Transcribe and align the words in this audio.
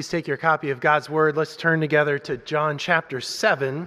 Please 0.00 0.08
take 0.08 0.26
your 0.26 0.38
copy 0.38 0.70
of 0.70 0.80
God's 0.80 1.10
Word. 1.10 1.36
Let's 1.36 1.56
turn 1.56 1.78
together 1.78 2.18
to 2.20 2.38
John 2.38 2.78
chapter 2.78 3.20
7. 3.20 3.86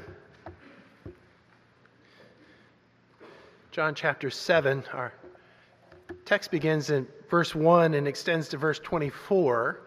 John 3.71 3.95
chapter 3.95 4.29
7. 4.29 4.83
Our 4.93 5.11
text 6.23 6.51
begins 6.51 6.91
in 6.91 7.07
verse 7.31 7.55
1 7.55 7.95
and 7.95 8.07
extends 8.07 8.47
to 8.49 8.57
verse 8.57 8.77
24. 8.77 9.79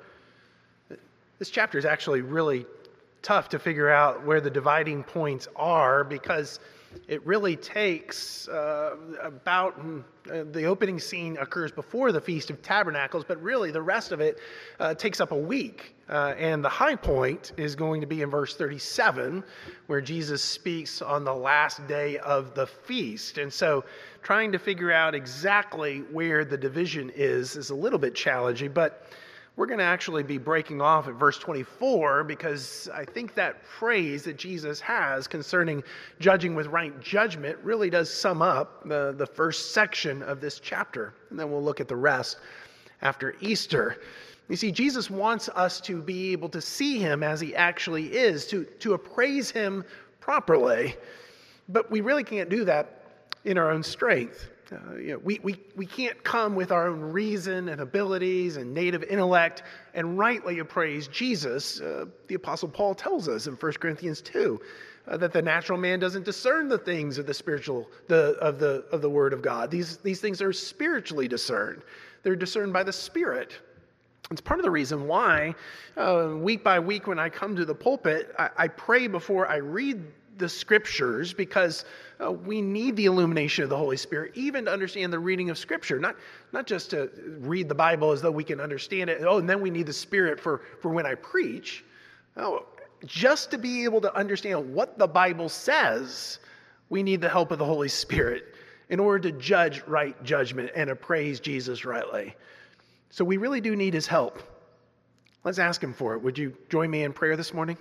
This 1.38 1.48
chapter 1.48 1.78
is 1.78 1.84
actually 1.84 2.22
really 2.22 2.66
tough 3.22 3.48
to 3.50 3.60
figure 3.60 3.88
out 3.88 4.26
where 4.26 4.40
the 4.40 4.50
dividing 4.50 5.04
points 5.04 5.46
are 5.54 6.02
because 6.02 6.58
it 7.08 7.24
really 7.26 7.56
takes 7.56 8.48
uh, 8.48 8.96
about 9.22 9.78
uh, 10.30 10.44
the 10.52 10.64
opening 10.64 10.98
scene 10.98 11.36
occurs 11.38 11.70
before 11.72 12.12
the 12.12 12.20
Feast 12.20 12.50
of 12.50 12.60
Tabernacles, 12.62 13.24
but 13.26 13.40
really 13.42 13.70
the 13.70 13.82
rest 13.82 14.12
of 14.12 14.20
it 14.20 14.38
uh, 14.80 14.94
takes 14.94 15.20
up 15.20 15.32
a 15.32 15.36
week. 15.36 15.94
Uh, 16.08 16.34
and 16.38 16.64
the 16.64 16.68
high 16.68 16.94
point 16.94 17.52
is 17.56 17.74
going 17.74 18.00
to 18.00 18.06
be 18.06 18.22
in 18.22 18.30
verse 18.30 18.56
37, 18.56 19.42
where 19.86 20.00
Jesus 20.00 20.42
speaks 20.42 21.02
on 21.02 21.24
the 21.24 21.34
last 21.34 21.86
day 21.86 22.18
of 22.18 22.54
the 22.54 22.66
feast. 22.66 23.38
And 23.38 23.52
so 23.52 23.84
trying 24.22 24.52
to 24.52 24.58
figure 24.58 24.92
out 24.92 25.14
exactly 25.14 26.00
where 26.12 26.44
the 26.44 26.56
division 26.56 27.10
is 27.14 27.56
is 27.56 27.70
a 27.70 27.74
little 27.74 27.98
bit 27.98 28.14
challenging, 28.14 28.72
but 28.72 29.06
we're 29.56 29.66
going 29.66 29.78
to 29.78 29.84
actually 29.84 30.22
be 30.22 30.36
breaking 30.36 30.82
off 30.82 31.08
at 31.08 31.14
verse 31.14 31.38
24 31.38 32.24
because 32.24 32.90
I 32.92 33.06
think 33.06 33.34
that 33.34 33.64
phrase 33.64 34.22
that 34.24 34.36
Jesus 34.36 34.80
has 34.80 35.26
concerning 35.26 35.82
judging 36.20 36.54
with 36.54 36.66
right 36.66 36.98
judgment 37.00 37.58
really 37.62 37.88
does 37.88 38.12
sum 38.12 38.42
up 38.42 38.86
the, 38.86 39.14
the 39.16 39.26
first 39.26 39.72
section 39.72 40.22
of 40.22 40.42
this 40.42 40.60
chapter. 40.60 41.14
And 41.30 41.38
then 41.38 41.50
we'll 41.50 41.62
look 41.62 41.80
at 41.80 41.88
the 41.88 41.96
rest 41.96 42.36
after 43.00 43.34
Easter. 43.40 43.96
You 44.50 44.56
see, 44.56 44.70
Jesus 44.70 45.10
wants 45.10 45.48
us 45.48 45.80
to 45.82 46.02
be 46.02 46.32
able 46.32 46.50
to 46.50 46.60
see 46.60 46.98
him 46.98 47.22
as 47.22 47.40
he 47.40 47.56
actually 47.56 48.14
is, 48.14 48.46
to, 48.48 48.64
to 48.64 48.92
appraise 48.92 49.50
him 49.50 49.84
properly. 50.20 50.96
But 51.70 51.90
we 51.90 52.02
really 52.02 52.24
can't 52.24 52.50
do 52.50 52.64
that 52.66 53.02
in 53.44 53.56
our 53.56 53.70
own 53.70 53.82
strength. 53.82 54.50
Uh, 54.72 54.96
you 54.96 55.12
know, 55.12 55.18
we, 55.18 55.38
we, 55.42 55.56
we 55.76 55.86
can't 55.86 56.22
come 56.24 56.54
with 56.54 56.72
our 56.72 56.88
own 56.88 57.00
reason 57.00 57.68
and 57.68 57.80
abilities 57.80 58.56
and 58.56 58.74
native 58.74 59.02
intellect 59.04 59.62
and 59.94 60.18
rightly 60.18 60.58
appraise 60.58 61.06
Jesus. 61.08 61.80
Uh, 61.80 62.06
the 62.26 62.34
Apostle 62.34 62.68
Paul 62.68 62.94
tells 62.94 63.28
us 63.28 63.46
in 63.46 63.54
1 63.54 63.72
Corinthians 63.74 64.20
2 64.20 64.60
uh, 65.08 65.16
that 65.18 65.32
the 65.32 65.42
natural 65.42 65.78
man 65.78 66.00
doesn't 66.00 66.24
discern 66.24 66.68
the 66.68 66.78
things 66.78 67.18
of 67.18 67.26
the 67.26 67.34
spiritual, 67.34 67.88
the, 68.08 68.36
of, 68.40 68.58
the, 68.58 68.84
of 68.90 69.02
the 69.02 69.10
Word 69.10 69.32
of 69.32 69.40
God. 69.40 69.70
These, 69.70 69.98
these 69.98 70.20
things 70.20 70.42
are 70.42 70.52
spiritually 70.52 71.28
discerned, 71.28 71.82
they're 72.22 72.36
discerned 72.36 72.72
by 72.72 72.82
the 72.82 72.92
Spirit. 72.92 73.54
It's 74.32 74.40
part 74.40 74.58
of 74.58 74.64
the 74.64 74.72
reason 74.72 75.06
why, 75.06 75.54
uh, 75.96 76.32
week 76.34 76.64
by 76.64 76.80
week, 76.80 77.06
when 77.06 77.20
I 77.20 77.28
come 77.28 77.54
to 77.54 77.64
the 77.64 77.74
pulpit, 77.76 78.34
I, 78.36 78.50
I 78.56 78.68
pray 78.68 79.06
before 79.06 79.46
I 79.46 79.58
read 79.58 80.02
the 80.38 80.48
scriptures 80.48 81.32
because 81.32 81.84
uh, 82.24 82.30
we 82.30 82.62
need 82.62 82.96
the 82.96 83.06
illumination 83.06 83.64
of 83.64 83.70
the 83.70 83.76
Holy 83.76 83.96
Spirit, 83.96 84.32
even 84.34 84.64
to 84.66 84.72
understand 84.72 85.12
the 85.12 85.18
reading 85.18 85.50
of 85.50 85.58
scripture, 85.58 85.98
not, 85.98 86.16
not 86.52 86.66
just 86.66 86.90
to 86.90 87.10
read 87.40 87.68
the 87.68 87.74
Bible 87.74 88.12
as 88.12 88.22
though 88.22 88.30
we 88.30 88.44
can 88.44 88.60
understand 88.60 89.10
it. 89.10 89.22
Oh, 89.22 89.38
and 89.38 89.48
then 89.48 89.60
we 89.60 89.70
need 89.70 89.86
the 89.86 89.92
Spirit 89.92 90.40
for, 90.40 90.62
for 90.80 90.90
when 90.90 91.06
I 91.06 91.14
preach. 91.14 91.84
Oh, 92.36 92.66
just 93.04 93.50
to 93.50 93.58
be 93.58 93.84
able 93.84 94.00
to 94.00 94.14
understand 94.14 94.72
what 94.72 94.98
the 94.98 95.06
Bible 95.06 95.48
says, 95.48 96.38
we 96.88 97.02
need 97.02 97.20
the 97.20 97.28
help 97.28 97.50
of 97.50 97.58
the 97.58 97.64
Holy 97.64 97.88
Spirit 97.88 98.54
in 98.88 99.00
order 99.00 99.30
to 99.30 99.38
judge 99.38 99.82
right 99.86 100.20
judgment 100.22 100.70
and 100.74 100.90
appraise 100.90 101.40
Jesus 101.40 101.84
rightly. 101.84 102.34
So 103.10 103.24
we 103.24 103.36
really 103.36 103.60
do 103.60 103.74
need 103.76 103.94
his 103.94 104.06
help. 104.06 104.42
Let's 105.44 105.58
ask 105.58 105.82
him 105.82 105.92
for 105.92 106.14
it. 106.14 106.22
Would 106.22 106.38
you 106.38 106.56
join 106.68 106.90
me 106.90 107.04
in 107.04 107.12
prayer 107.12 107.36
this 107.36 107.54
morning? 107.54 107.76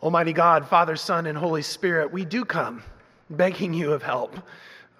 Almighty 0.00 0.32
God, 0.32 0.68
Father, 0.68 0.94
Son, 0.94 1.26
and 1.26 1.36
Holy 1.36 1.62
Spirit, 1.62 2.12
we 2.12 2.24
do 2.24 2.44
come 2.44 2.84
begging 3.30 3.74
you 3.74 3.92
of 3.92 4.00
help. 4.00 4.36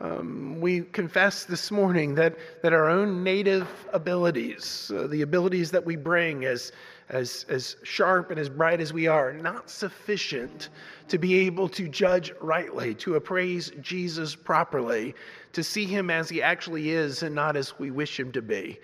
Um, 0.00 0.60
we 0.60 0.80
confess 0.80 1.44
this 1.44 1.70
morning 1.70 2.16
that, 2.16 2.36
that 2.62 2.72
our 2.72 2.88
own 2.88 3.22
native 3.22 3.68
abilities, 3.92 4.90
uh, 4.92 5.06
the 5.06 5.22
abilities 5.22 5.70
that 5.70 5.86
we 5.86 5.94
bring 5.94 6.44
as, 6.44 6.72
as, 7.10 7.46
as 7.48 7.76
sharp 7.84 8.32
and 8.32 8.40
as 8.40 8.48
bright 8.48 8.80
as 8.80 8.92
we 8.92 9.06
are, 9.06 9.32
not 9.32 9.70
sufficient 9.70 10.68
to 11.06 11.16
be 11.16 11.46
able 11.46 11.68
to 11.68 11.88
judge 11.88 12.32
rightly, 12.40 12.92
to 12.94 13.14
appraise 13.14 13.70
Jesus 13.80 14.34
properly, 14.34 15.14
to 15.52 15.62
see 15.62 15.84
him 15.84 16.10
as 16.10 16.28
he 16.28 16.42
actually 16.42 16.90
is 16.90 17.22
and 17.22 17.36
not 17.36 17.56
as 17.56 17.78
we 17.78 17.92
wish 17.92 18.18
him 18.18 18.32
to 18.32 18.42
be. 18.42 18.80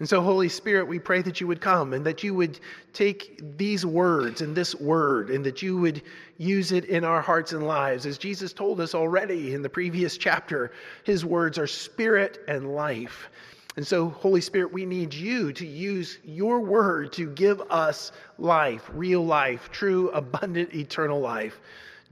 And 0.00 0.08
so, 0.08 0.20
Holy 0.20 0.48
Spirit, 0.48 0.88
we 0.88 0.98
pray 0.98 1.22
that 1.22 1.40
you 1.40 1.46
would 1.46 1.60
come 1.60 1.92
and 1.92 2.04
that 2.04 2.24
you 2.24 2.34
would 2.34 2.58
take 2.92 3.40
these 3.56 3.86
words 3.86 4.40
and 4.40 4.56
this 4.56 4.74
word 4.74 5.30
and 5.30 5.44
that 5.44 5.62
you 5.62 5.76
would 5.76 6.02
use 6.36 6.72
it 6.72 6.86
in 6.86 7.04
our 7.04 7.22
hearts 7.22 7.52
and 7.52 7.66
lives. 7.66 8.04
As 8.04 8.18
Jesus 8.18 8.52
told 8.52 8.80
us 8.80 8.94
already 8.94 9.54
in 9.54 9.62
the 9.62 9.68
previous 9.68 10.18
chapter, 10.18 10.72
his 11.04 11.24
words 11.24 11.58
are 11.58 11.68
spirit 11.68 12.42
and 12.48 12.74
life. 12.74 13.28
And 13.76 13.86
so, 13.86 14.08
Holy 14.08 14.40
Spirit, 14.40 14.72
we 14.72 14.84
need 14.84 15.12
you 15.12 15.52
to 15.52 15.66
use 15.66 16.18
your 16.24 16.60
word 16.60 17.12
to 17.14 17.28
give 17.30 17.60
us 17.70 18.12
life, 18.38 18.88
real 18.92 19.24
life, 19.24 19.68
true, 19.72 20.10
abundant, 20.10 20.74
eternal 20.74 21.20
life. 21.20 21.60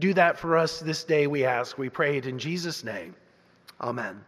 Do 0.01 0.15
that 0.15 0.39
for 0.39 0.57
us 0.57 0.81
this 0.81 1.05
day, 1.05 1.27
we 1.27 1.45
ask. 1.45 1.79
We 1.79 1.89
pray 1.89 2.17
it 2.17 2.27
in 2.27 2.39
Jesus' 2.39 2.83
name. 2.83 3.15
Amen. 3.81 4.25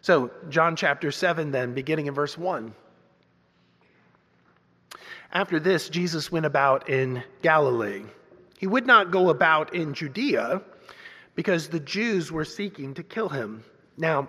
So, 0.00 0.30
John 0.48 0.76
chapter 0.76 1.10
7, 1.10 1.50
then, 1.50 1.74
beginning 1.74 2.06
in 2.06 2.14
verse 2.14 2.38
1. 2.38 2.72
After 5.32 5.60
this, 5.60 5.88
Jesus 5.88 6.32
went 6.32 6.46
about 6.46 6.88
in 6.88 7.22
Galilee. 7.42 8.04
He 8.58 8.66
would 8.66 8.86
not 8.86 9.10
go 9.10 9.28
about 9.28 9.74
in 9.74 9.92
Judea 9.92 10.62
because 11.34 11.68
the 11.68 11.80
Jews 11.80 12.32
were 12.32 12.44
seeking 12.44 12.94
to 12.94 13.02
kill 13.02 13.28
him. 13.28 13.62
Now, 13.96 14.28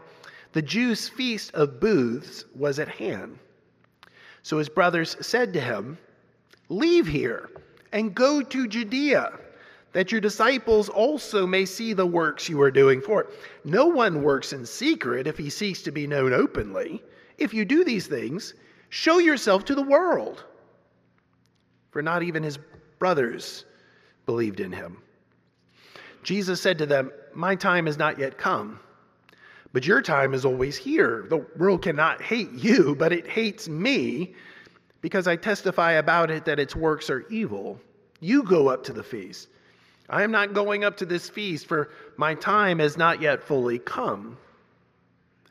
the 0.52 0.62
Jews' 0.62 1.08
feast 1.08 1.54
of 1.54 1.80
booths 1.80 2.46
was 2.56 2.80
at 2.80 2.88
hand. 2.88 3.40
So 4.44 4.58
his 4.58 4.70
brothers 4.70 5.16
said 5.22 5.54
to 5.54 5.62
him, 5.62 5.98
Leave 6.70 7.08
here 7.08 7.50
and 7.92 8.14
go 8.14 8.42
to 8.42 8.68
Judea 8.68 9.40
that 9.94 10.12
your 10.12 10.22
disciples 10.22 10.90
also 10.90 11.48
may 11.48 11.66
see 11.66 11.94
the 11.94 12.06
works 12.06 12.48
you 12.48 12.62
are 12.62 12.72
doing. 12.72 13.02
For 13.02 13.22
it. 13.22 13.30
no 13.64 13.88
one 13.88 14.22
works 14.22 14.54
in 14.54 14.66
secret 14.66 15.28
if 15.28 15.38
he 15.38 15.50
seeks 15.50 15.82
to 15.84 15.92
be 15.92 16.08
known 16.08 16.34
openly. 16.34 17.02
If 17.38 17.54
you 17.54 17.66
do 17.66 17.84
these 17.84 18.08
things, 18.08 18.54
show 18.90 19.18
yourself 19.18 19.66
to 19.66 19.76
the 19.76 19.82
world. 19.82 20.44
For 21.92 22.02
not 22.02 22.22
even 22.22 22.44
his 22.44 22.60
brothers 23.00 23.66
believed 24.26 24.60
in 24.60 24.72
him. 24.72 24.98
Jesus 26.22 26.62
said 26.62 26.78
to 26.78 26.86
them, 26.86 27.12
My 27.34 27.56
time 27.56 27.86
has 27.88 27.98
not 27.98 28.20
yet 28.20 28.38
come, 28.38 28.80
but 29.74 29.88
your 29.88 30.02
time 30.02 30.34
is 30.34 30.46
always 30.46 30.78
here. 30.78 31.26
The 31.30 31.46
world 31.58 31.82
cannot 31.82 32.22
hate 32.22 32.52
you, 32.52 32.96
but 32.96 33.14
it 33.14 33.28
hates 33.28 33.68
me 33.68 34.36
because 35.02 35.28
I 35.28 35.36
testify 35.36 35.94
about 35.94 36.30
it 36.30 36.46
that 36.46 36.60
its 36.60 36.76
works 36.76 37.10
are 37.10 37.26
evil. 37.30 37.80
You 38.20 38.44
go 38.44 38.68
up 38.68 38.84
to 38.84 38.94
the 38.94 39.04
feast. 39.04 39.48
I 40.10 40.24
am 40.24 40.32
not 40.32 40.54
going 40.54 40.84
up 40.84 40.98
to 40.98 41.06
this 41.06 41.30
feast, 41.30 41.68
for 41.68 41.90
my 42.18 42.34
time 42.34 42.80
has 42.80 42.98
not 42.98 43.22
yet 43.22 43.44
fully 43.44 43.78
come. 43.78 44.38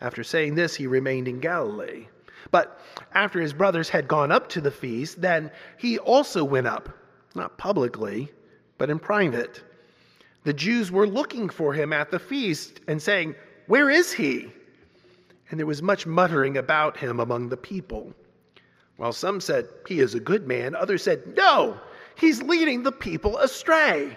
After 0.01 0.25
saying 0.25 0.55
this, 0.57 0.75
he 0.75 0.87
remained 0.87 1.29
in 1.29 1.41
Galilee. 1.41 2.09
But 2.51 2.81
after 3.13 3.41
his 3.41 3.53
brothers 3.53 3.89
had 3.89 4.09
gone 4.09 4.33
up 4.33 4.49
to 4.51 4.61
the 4.61 4.71
feast, 4.71 5.21
then 5.21 5.51
he 5.77 5.99
also 5.99 6.43
went 6.43 6.67
up, 6.67 6.89
not 7.35 7.59
publicly, 7.59 8.33
but 8.79 8.91
in 8.91 8.99
private. 8.99 9.63
The 10.45 10.53
Jews 10.53 10.91
were 10.91 11.07
looking 11.07 11.49
for 11.49 11.73
him 11.73 11.93
at 11.93 12.11
the 12.11 12.19
feast 12.19 12.81
and 12.89 13.01
saying, 13.01 13.35
Where 13.67 13.91
is 13.91 14.13
he? 14.13 14.51
And 15.51 15.59
there 15.59 15.67
was 15.67 15.83
much 15.83 16.07
muttering 16.07 16.57
about 16.57 16.97
him 16.97 17.21
among 17.21 17.49
the 17.49 17.57
people. 17.57 18.13
While 18.97 19.13
some 19.13 19.41
said, 19.41 19.69
He 19.87 20.01
is 20.01 20.15
a 20.15 20.21
good 20.21 20.47
man, 20.47 20.75
others 20.75 21.03
said, 21.03 21.37
No, 21.37 21.79
he's 22.17 22.43
leading 22.43 22.83
the 22.83 22.93
people 22.93 23.39
astray. 23.39 24.17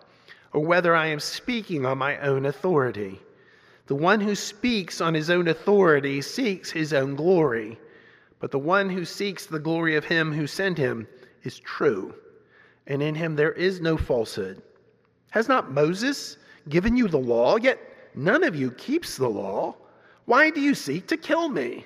or 0.53 0.61
whether 0.65 0.95
I 0.95 1.07
am 1.07 1.19
speaking 1.19 1.85
on 1.85 1.97
my 1.97 2.17
own 2.19 2.45
authority. 2.45 3.19
The 3.87 3.95
one 3.95 4.19
who 4.19 4.35
speaks 4.35 5.01
on 5.01 5.13
his 5.13 5.29
own 5.29 5.47
authority 5.47 6.21
seeks 6.21 6.71
his 6.71 6.93
own 6.93 7.15
glory, 7.15 7.79
But 8.39 8.51
the 8.51 8.59
one 8.59 8.89
who 8.89 9.05
seeks 9.05 9.45
the 9.45 9.59
glory 9.59 9.95
of 9.95 10.05
him 10.05 10.33
who 10.33 10.47
sent 10.47 10.77
him 10.77 11.07
is 11.43 11.59
true, 11.59 12.15
and 12.87 13.01
in 13.01 13.13
him 13.15 13.35
there 13.35 13.51
is 13.51 13.81
no 13.81 13.97
falsehood. 13.97 14.61
Has 15.29 15.47
not 15.47 15.71
Moses 15.71 16.37
given 16.67 16.97
you 16.97 17.07
the 17.07 17.17
law? 17.17 17.57
Yet 17.57 17.79
none 18.15 18.43
of 18.43 18.55
you 18.55 18.71
keeps 18.71 19.15
the 19.15 19.29
law. 19.29 19.75
Why 20.25 20.49
do 20.49 20.59
you 20.59 20.73
seek 20.73 21.07
to 21.07 21.17
kill 21.17 21.49
me? 21.49 21.85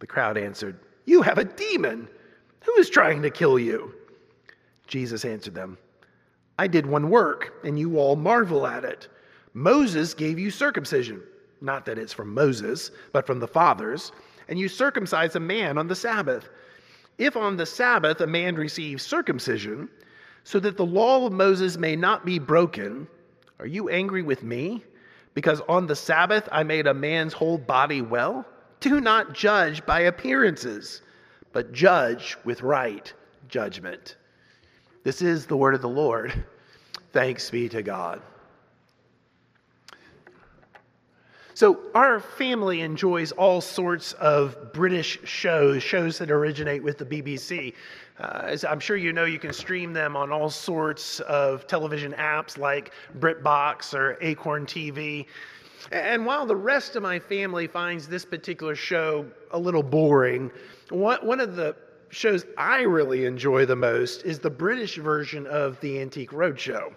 The 0.00 0.06
crowd 0.06 0.36
answered, 0.36 0.78
You 1.04 1.22
have 1.22 1.38
a 1.38 1.44
demon. 1.44 2.08
Who 2.64 2.72
is 2.78 2.90
trying 2.90 3.22
to 3.22 3.30
kill 3.30 3.58
you? 3.58 3.94
Jesus 4.86 5.24
answered 5.24 5.54
them, 5.54 5.78
I 6.60 6.66
did 6.66 6.84
one 6.84 7.08
work, 7.08 7.54
and 7.64 7.78
you 7.78 7.98
all 7.98 8.16
marvel 8.16 8.66
at 8.66 8.84
it. 8.84 9.08
Moses 9.54 10.12
gave 10.12 10.38
you 10.38 10.50
circumcision. 10.50 11.22
Not 11.62 11.86
that 11.86 11.96
it's 11.96 12.12
from 12.12 12.34
Moses, 12.34 12.90
but 13.12 13.26
from 13.26 13.40
the 13.40 13.48
fathers. 13.48 14.12
And 14.46 14.58
you 14.58 14.68
circumcise 14.68 15.36
a 15.36 15.40
man 15.40 15.78
on 15.78 15.88
the 15.88 15.94
Sabbath. 15.94 16.50
If 17.16 17.34
on 17.34 17.56
the 17.56 17.64
Sabbath 17.64 18.20
a 18.20 18.26
man 18.26 18.56
receives 18.56 19.02
circumcision, 19.02 19.88
so 20.44 20.60
that 20.60 20.76
the 20.76 20.84
law 20.84 21.24
of 21.24 21.32
Moses 21.32 21.78
may 21.78 21.96
not 21.96 22.26
be 22.26 22.38
broken, 22.38 23.08
are 23.58 23.66
you 23.66 23.88
angry 23.88 24.20
with 24.20 24.42
me? 24.42 24.84
Because 25.32 25.62
on 25.66 25.86
the 25.86 25.96
Sabbath 25.96 26.46
I 26.52 26.62
made 26.62 26.86
a 26.86 26.92
man's 26.92 27.32
whole 27.32 27.56
body 27.56 28.02
well? 28.02 28.44
Do 28.80 29.00
not 29.00 29.32
judge 29.32 29.86
by 29.86 30.00
appearances, 30.00 31.00
but 31.54 31.72
judge 31.72 32.36
with 32.44 32.60
right 32.60 33.10
judgment. 33.48 34.16
This 35.02 35.22
is 35.22 35.46
the 35.46 35.56
word 35.56 35.74
of 35.74 35.80
the 35.80 35.88
Lord. 35.88 36.44
Thanks 37.12 37.48
be 37.50 37.68
to 37.70 37.82
God. 37.82 38.20
So, 41.54 41.80
our 41.94 42.20
family 42.20 42.80
enjoys 42.80 43.32
all 43.32 43.60
sorts 43.60 44.12
of 44.14 44.72
British 44.72 45.18
shows, 45.24 45.82
shows 45.82 46.18
that 46.18 46.30
originate 46.30 46.82
with 46.82 46.98
the 46.98 47.04
BBC. 47.04 47.74
Uh, 48.18 48.42
as 48.44 48.64
I'm 48.64 48.80
sure 48.80 48.96
you 48.96 49.12
know, 49.12 49.24
you 49.24 49.38
can 49.38 49.52
stream 49.52 49.92
them 49.92 50.16
on 50.16 50.32
all 50.32 50.48
sorts 50.48 51.20
of 51.20 51.66
television 51.66 52.12
apps 52.12 52.56
like 52.56 52.92
BritBox 53.18 53.94
or 53.94 54.16
Acorn 54.20 54.64
TV. 54.64 55.26
And 55.92 56.24
while 56.24 56.46
the 56.46 56.56
rest 56.56 56.96
of 56.96 57.02
my 57.02 57.18
family 57.18 57.66
finds 57.66 58.06
this 58.06 58.24
particular 58.24 58.74
show 58.74 59.26
a 59.50 59.58
little 59.58 59.82
boring, 59.82 60.50
one 60.90 61.40
of 61.40 61.56
the 61.56 61.74
shows 62.10 62.44
I 62.58 62.82
really 62.82 63.24
enjoy 63.24 63.66
the 63.66 63.76
most 63.76 64.24
is 64.24 64.38
the 64.38 64.50
British 64.50 64.96
version 64.96 65.46
of 65.46 65.80
the 65.80 66.00
Antique 66.00 66.32
Roadshow. 66.32 66.92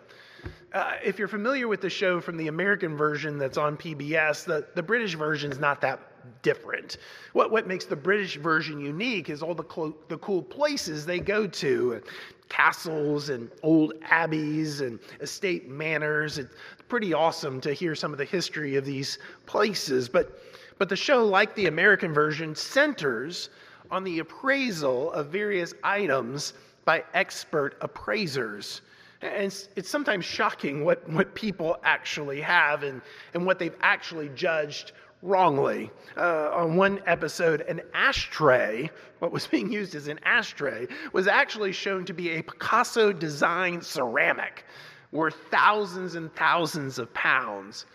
Uh, 0.74 0.94
if 1.04 1.20
you're 1.20 1.28
familiar 1.28 1.68
with 1.68 1.82
the 1.82 1.90
show 1.90 2.20
from 2.20 2.36
the 2.36 2.48
American 2.48 2.98
version 2.98 3.38
that's 3.38 3.58
on 3.58 3.78
PBS, 3.78 4.44
the, 4.46 4.66
the 4.74 4.82
British 4.82 5.14
version 5.14 5.52
is 5.52 5.60
not 5.60 5.80
that 5.82 6.00
different. 6.42 6.98
What, 7.34 7.52
what 7.52 7.68
makes 7.68 7.86
the 7.86 7.96
British 7.96 8.38
version 8.38 8.80
unique 8.80 9.30
is 9.30 9.44
all 9.44 9.54
the, 9.54 9.64
clo- 9.64 9.96
the 10.08 10.18
cool 10.18 10.42
places 10.42 11.06
they 11.06 11.20
go 11.20 11.46
to 11.46 12.02
castles 12.50 13.30
and 13.30 13.52
old 13.62 13.94
abbeys 14.04 14.82
and 14.82 15.00
estate 15.22 15.70
manors. 15.70 16.38
It's 16.38 16.56
pretty 16.88 17.14
awesome 17.14 17.62
to 17.62 17.74
hear 17.74 17.94
some 17.94 18.12
of 18.12 18.18
the 18.18 18.26
history 18.26 18.76
of 18.76 18.86
these 18.86 19.20
places. 19.46 20.10
But, 20.10 20.40
but 20.80 20.90
the 20.90 20.96
show, 20.96 21.24
like 21.26 21.56
the 21.56 21.68
American 21.68 22.14
version, 22.14 22.56
centers 22.56 23.50
on 23.94 24.04
the 24.04 24.18
appraisal 24.18 25.12
of 25.12 25.28
various 25.28 25.72
items 25.84 26.54
by 26.84 27.04
expert 27.14 27.78
appraisers. 27.80 28.82
And 29.22 29.46
it's, 29.46 29.70
it's, 29.76 29.88
sometimes 29.88 30.26
shocking 30.26 30.84
what, 30.84 31.08
what 31.08 31.36
people 31.36 31.78
actually 31.84 32.42
have 32.42 32.82
and, 32.82 33.04
and 33.36 33.46
what 33.46 33.60
they've 33.60 33.78
actually 33.82 34.30
judged 34.30 34.94
wrongly. 35.22 35.92
Uh, 36.18 36.50
on 36.54 36.76
one 36.76 37.02
episode, 37.06 37.62
an 37.62 37.82
ashtray, 37.94 38.90
what 39.20 39.32
was 39.32 39.46
being 39.46 39.72
used 39.72 39.94
as 39.94 40.08
an 40.08 40.20
ashtray, 40.26 40.88
was 41.14 41.28
actually 41.28 41.72
shown 41.72 42.04
to 42.06 42.14
be 42.14 42.32
a 42.32 42.42
Picasso 42.42 43.14
designed 43.14 43.86
ceramic 43.86 44.66
worth 45.12 45.36
thousands 45.52 46.16
and 46.16 46.34
thousands 46.36 46.98
of 46.98 47.14
pounds. 47.14 47.86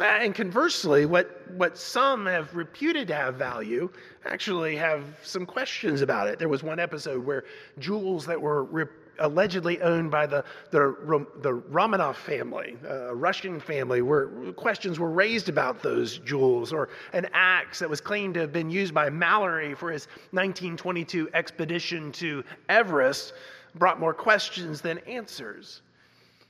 And 0.00 0.34
conversely, 0.34 1.04
what, 1.04 1.50
what 1.52 1.76
some 1.76 2.24
have 2.26 2.54
reputed 2.54 3.08
to 3.08 3.14
have 3.14 3.34
value 3.34 3.90
actually 4.24 4.74
have 4.76 5.04
some 5.22 5.44
questions 5.44 6.00
about 6.00 6.28
it. 6.28 6.38
There 6.38 6.48
was 6.48 6.62
one 6.62 6.80
episode 6.80 7.24
where 7.24 7.44
jewels 7.78 8.24
that 8.26 8.40
were 8.40 8.90
allegedly 9.18 9.80
owned 9.82 10.10
by 10.10 10.26
the, 10.26 10.44
the, 10.70 10.96
the 11.42 11.52
Romanov 11.52 12.14
family, 12.14 12.76
a 12.88 13.14
Russian 13.14 13.60
family, 13.60 14.00
where 14.00 14.28
questions 14.52 14.98
were 14.98 15.10
raised 15.10 15.50
about 15.50 15.82
those 15.82 16.18
jewels, 16.18 16.72
or 16.72 16.88
an 17.12 17.28
axe 17.34 17.78
that 17.78 17.90
was 17.90 18.00
claimed 18.00 18.34
to 18.34 18.40
have 18.40 18.52
been 18.52 18.70
used 18.70 18.94
by 18.94 19.10
Mallory 19.10 19.74
for 19.74 19.92
his 19.92 20.06
1922 20.30 21.28
expedition 21.34 22.10
to 22.12 22.42
Everest 22.70 23.34
brought 23.74 24.00
more 24.00 24.14
questions 24.14 24.80
than 24.80 24.98
answers. 25.00 25.82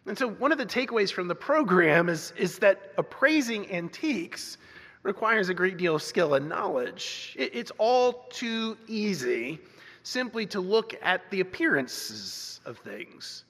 And 0.07 0.19
so, 0.19 0.29
one 0.29 0.51
of 0.51 0.59
the 0.59 0.67
takeaways 0.67 1.13
from 1.13 1.29
the 1.29 1.35
program 1.35 2.09
is, 2.09 2.33
is 2.37 2.59
that 2.59 2.93
appraising 2.99 3.71
antiques 3.71 4.59
requires 5.03 5.49
a 5.49 5.55
great 5.55 5.77
deal 5.77 5.95
of 5.95 6.03
skill 6.03 6.35
and 6.35 6.49
knowledge. 6.49 7.35
It, 7.39 7.55
it's 7.55 7.73
all 7.79 8.27
too 8.31 8.77
easy 8.89 9.61
simply 10.03 10.47
to 10.47 10.61
look 10.61 10.95
at 11.03 11.31
the 11.31 11.41
appearances 11.41 12.61
of 12.65 12.79
things 12.79 13.45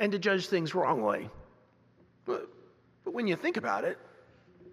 and 0.00 0.12
to 0.12 0.18
judge 0.18 0.48
things 0.48 0.74
wrongly. 0.74 1.28
But, 2.24 2.48
but 3.04 3.12
when 3.12 3.26
you 3.26 3.36
think 3.36 3.56
about 3.56 3.84
it, 3.84 3.98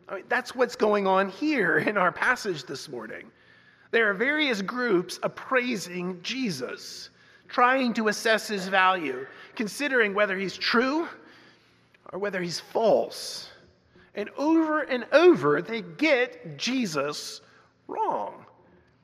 I 0.07 0.15
mean, 0.15 0.23
that's 0.29 0.55
what's 0.55 0.75
going 0.75 1.07
on 1.07 1.29
here 1.29 1.77
in 1.87 1.97
our 1.97 2.11
passage 2.11 2.65
this 2.65 2.87
morning. 2.89 3.31
There 3.91 4.09
are 4.09 4.13
various 4.13 4.61
groups 4.61 5.19
appraising 5.23 6.21
Jesus, 6.21 7.09
trying 7.47 7.93
to 7.93 8.07
assess 8.07 8.47
his 8.47 8.67
value, 8.67 9.25
considering 9.55 10.13
whether 10.13 10.37
he's 10.37 10.57
true 10.57 11.07
or 12.11 12.19
whether 12.19 12.41
he's 12.41 12.59
false. 12.59 13.49
And 14.15 14.29
over 14.37 14.81
and 14.81 15.05
over, 15.11 15.61
they 15.61 15.81
get 15.81 16.57
Jesus 16.57 17.41
wrong. 17.87 18.45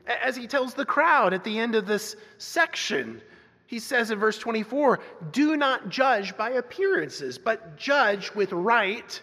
As 0.08 0.36
he 0.36 0.48
tells 0.48 0.74
the 0.74 0.86
crowd 0.86 1.34
at 1.34 1.44
the 1.44 1.60
end 1.60 1.76
of 1.76 1.86
this 1.86 2.16
section, 2.38 3.22
he 3.68 3.80
says 3.80 4.12
in 4.12 4.20
verse 4.20 4.38
24, 4.38 5.00
Do 5.32 5.56
not 5.56 5.90
judge 5.90 6.36
by 6.36 6.52
appearances, 6.52 7.38
but 7.38 7.78
judge 7.78 8.32
with 8.34 8.52
right 8.52 9.22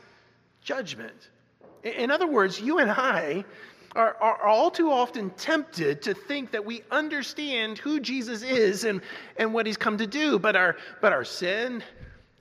judgment. 0.63 1.31
In 1.83 2.11
other 2.11 2.27
words, 2.27 2.61
you 2.61 2.79
and 2.79 2.91
I 2.91 3.45
are, 3.97 4.17
are, 4.21 4.47
all 4.47 4.71
too 4.71 4.91
often 4.91 5.31
tempted 5.31 6.03
to 6.03 6.15
think 6.15 6.51
that 6.51 6.65
we 6.65 6.83
understand 6.91 7.79
who 7.79 8.01
Jesus 8.01 8.43
is 8.43 8.85
and, 8.85 9.01
and 9.37 9.53
what 9.53 9.67
he's 9.67 9.77
come 9.77 9.97
to 9.99 10.07
do, 10.07 10.39
but 10.39 10.57
our, 10.57 10.77
but 11.01 11.13
our 11.13 11.25
sin, 11.25 11.83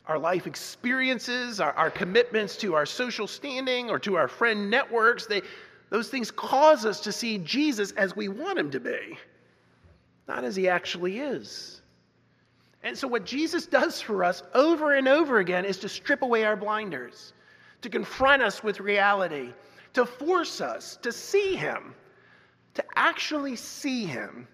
our 0.07 0.19
life 0.19 0.45
experiences, 0.45 1.59
our, 1.59 1.73
our 1.73 1.89
commitments 1.89 2.57
to 2.57 2.75
our 2.75 2.85
social 2.85 3.27
standing 3.27 3.89
or 3.89 3.99
to 3.99 4.15
our 4.15 4.27
friend 4.27 4.69
networks, 4.69 5.25
they, 5.25 5.41
those 5.89 6.09
things 6.09 6.31
cause 6.31 6.85
us 6.85 6.99
to 7.01 7.11
see 7.11 7.37
Jesus 7.39 7.91
as 7.93 8.15
we 8.15 8.27
want 8.27 8.59
him 8.59 8.69
to 8.71 8.79
be, 8.79 9.17
not 10.27 10.43
as 10.43 10.55
he 10.55 10.67
actually 10.67 11.19
is. 11.19 11.81
And 12.83 12.97
so, 12.97 13.07
what 13.07 13.25
Jesus 13.25 13.65
does 13.65 14.01
for 14.01 14.23
us 14.23 14.43
over 14.53 14.93
and 14.93 15.07
over 15.07 15.39
again 15.39 15.65
is 15.65 15.77
to 15.79 15.89
strip 15.89 16.21
away 16.21 16.45
our 16.45 16.55
blinders, 16.55 17.33
to 17.81 17.89
confront 17.89 18.41
us 18.43 18.63
with 18.63 18.79
reality, 18.79 19.51
to 19.97 20.05
force 20.05 20.61
us 20.61 20.95
to 20.97 21.11
see 21.11 21.55
Him, 21.55 21.95
to 22.75 22.83
actually 22.95 23.55
see 23.55 24.05
Him 24.05 24.47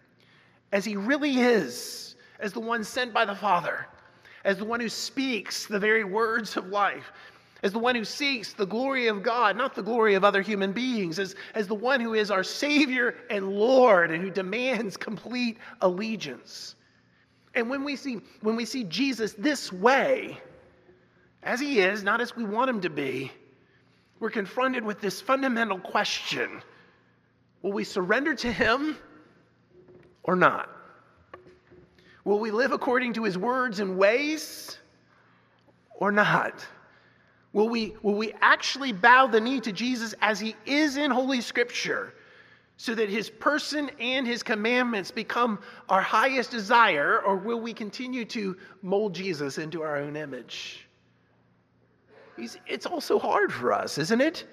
as 0.72 0.86
He 0.86 0.96
really 0.96 1.38
is, 1.42 2.16
as 2.40 2.54
the 2.54 2.62
one 2.62 2.82
sent 2.82 3.14
by 3.14 3.26
the 3.26 3.36
Father, 3.36 3.86
as 4.46 4.58
the 4.58 4.64
one 4.64 4.80
who 4.80 4.88
speaks 4.88 5.66
the 5.66 5.80
very 5.80 6.06
words 6.06 6.56
of 6.56 6.68
life, 6.68 7.12
as 7.62 7.74
the 7.74 7.80
one 7.80 7.94
who 7.94 8.06
seeks 8.06 8.54
the 8.54 8.66
glory 8.66 9.08
of 9.08 9.22
God, 9.22 9.58
not 9.58 9.76
the 9.76 9.84
glory 9.84 10.16
of 10.16 10.24
other 10.24 10.42
human 10.42 10.72
beings, 10.72 11.20
as, 11.20 11.36
as 11.56 11.68
the 11.68 11.76
one 11.76 12.00
who 12.00 12.14
is 12.14 12.32
our 12.32 12.44
Savior 12.44 13.16
and 13.30 13.52
Lord 13.52 14.12
and 14.12 14.24
who 14.24 14.32
demands 14.32 14.96
complete 14.96 15.58
allegiance. 15.82 16.76
And 17.54 17.70
when 17.70 17.84
we 17.84 17.98
see 17.98 18.22
when 18.40 18.56
we 18.56 18.64
see 18.64 18.86
Jesus 18.86 19.34
this 19.34 19.74
way, 19.74 20.38
as 21.44 21.60
he 21.60 21.82
is, 21.82 22.02
not 22.02 22.22
as 22.22 22.34
we 22.34 22.46
want 22.46 22.70
him 22.70 22.80
to 22.80 22.90
be, 22.90 23.30
we're 24.24 24.30
confronted 24.30 24.86
with 24.86 25.02
this 25.02 25.20
fundamental 25.20 25.78
question. 25.78 26.62
Will 27.62 27.74
we 27.74 27.84
surrender 27.84 28.34
to 28.34 28.50
him 28.50 28.96
or 30.24 30.38
not? 30.38 30.70
Will 32.24 32.40
we 32.40 32.50
live 32.50 32.72
according 32.72 33.12
to 33.16 33.26
his 33.26 33.38
words 33.38 33.82
and 33.82 33.98
ways 33.98 34.78
or 35.96 36.10
not? 36.10 36.66
Will 37.52 37.68
we, 37.68 37.96
will 38.02 38.16
we 38.16 38.34
actually 38.40 38.94
bow 38.94 39.28
the 39.28 39.42
knee 39.42 39.60
to 39.60 39.74
Jesus 39.74 40.16
as 40.22 40.40
he 40.40 40.56
is 40.66 40.96
in 40.96 41.12
Holy 41.12 41.42
Scripture? 41.42 42.14
so 42.76 42.96
that 42.96 43.08
his 43.08 43.30
person 43.30 43.92
and 44.00 44.26
his 44.26 44.42
commandments 44.42 45.12
become 45.12 45.60
our 45.90 46.02
highest 46.02 46.50
desire, 46.50 47.22
or 47.22 47.36
will 47.38 47.62
we 47.62 47.72
continue 47.72 48.26
to 48.26 48.58
mold 48.82 49.14
Jesus 49.14 49.60
into 49.60 49.84
our 49.84 49.98
own 49.98 50.16
image? 50.16 50.88
It's 52.38 52.86
also 52.86 53.20
hard 53.20 53.52
for 53.52 53.74
us, 53.74 53.98
isn't 53.98 54.22
it? 54.22 54.46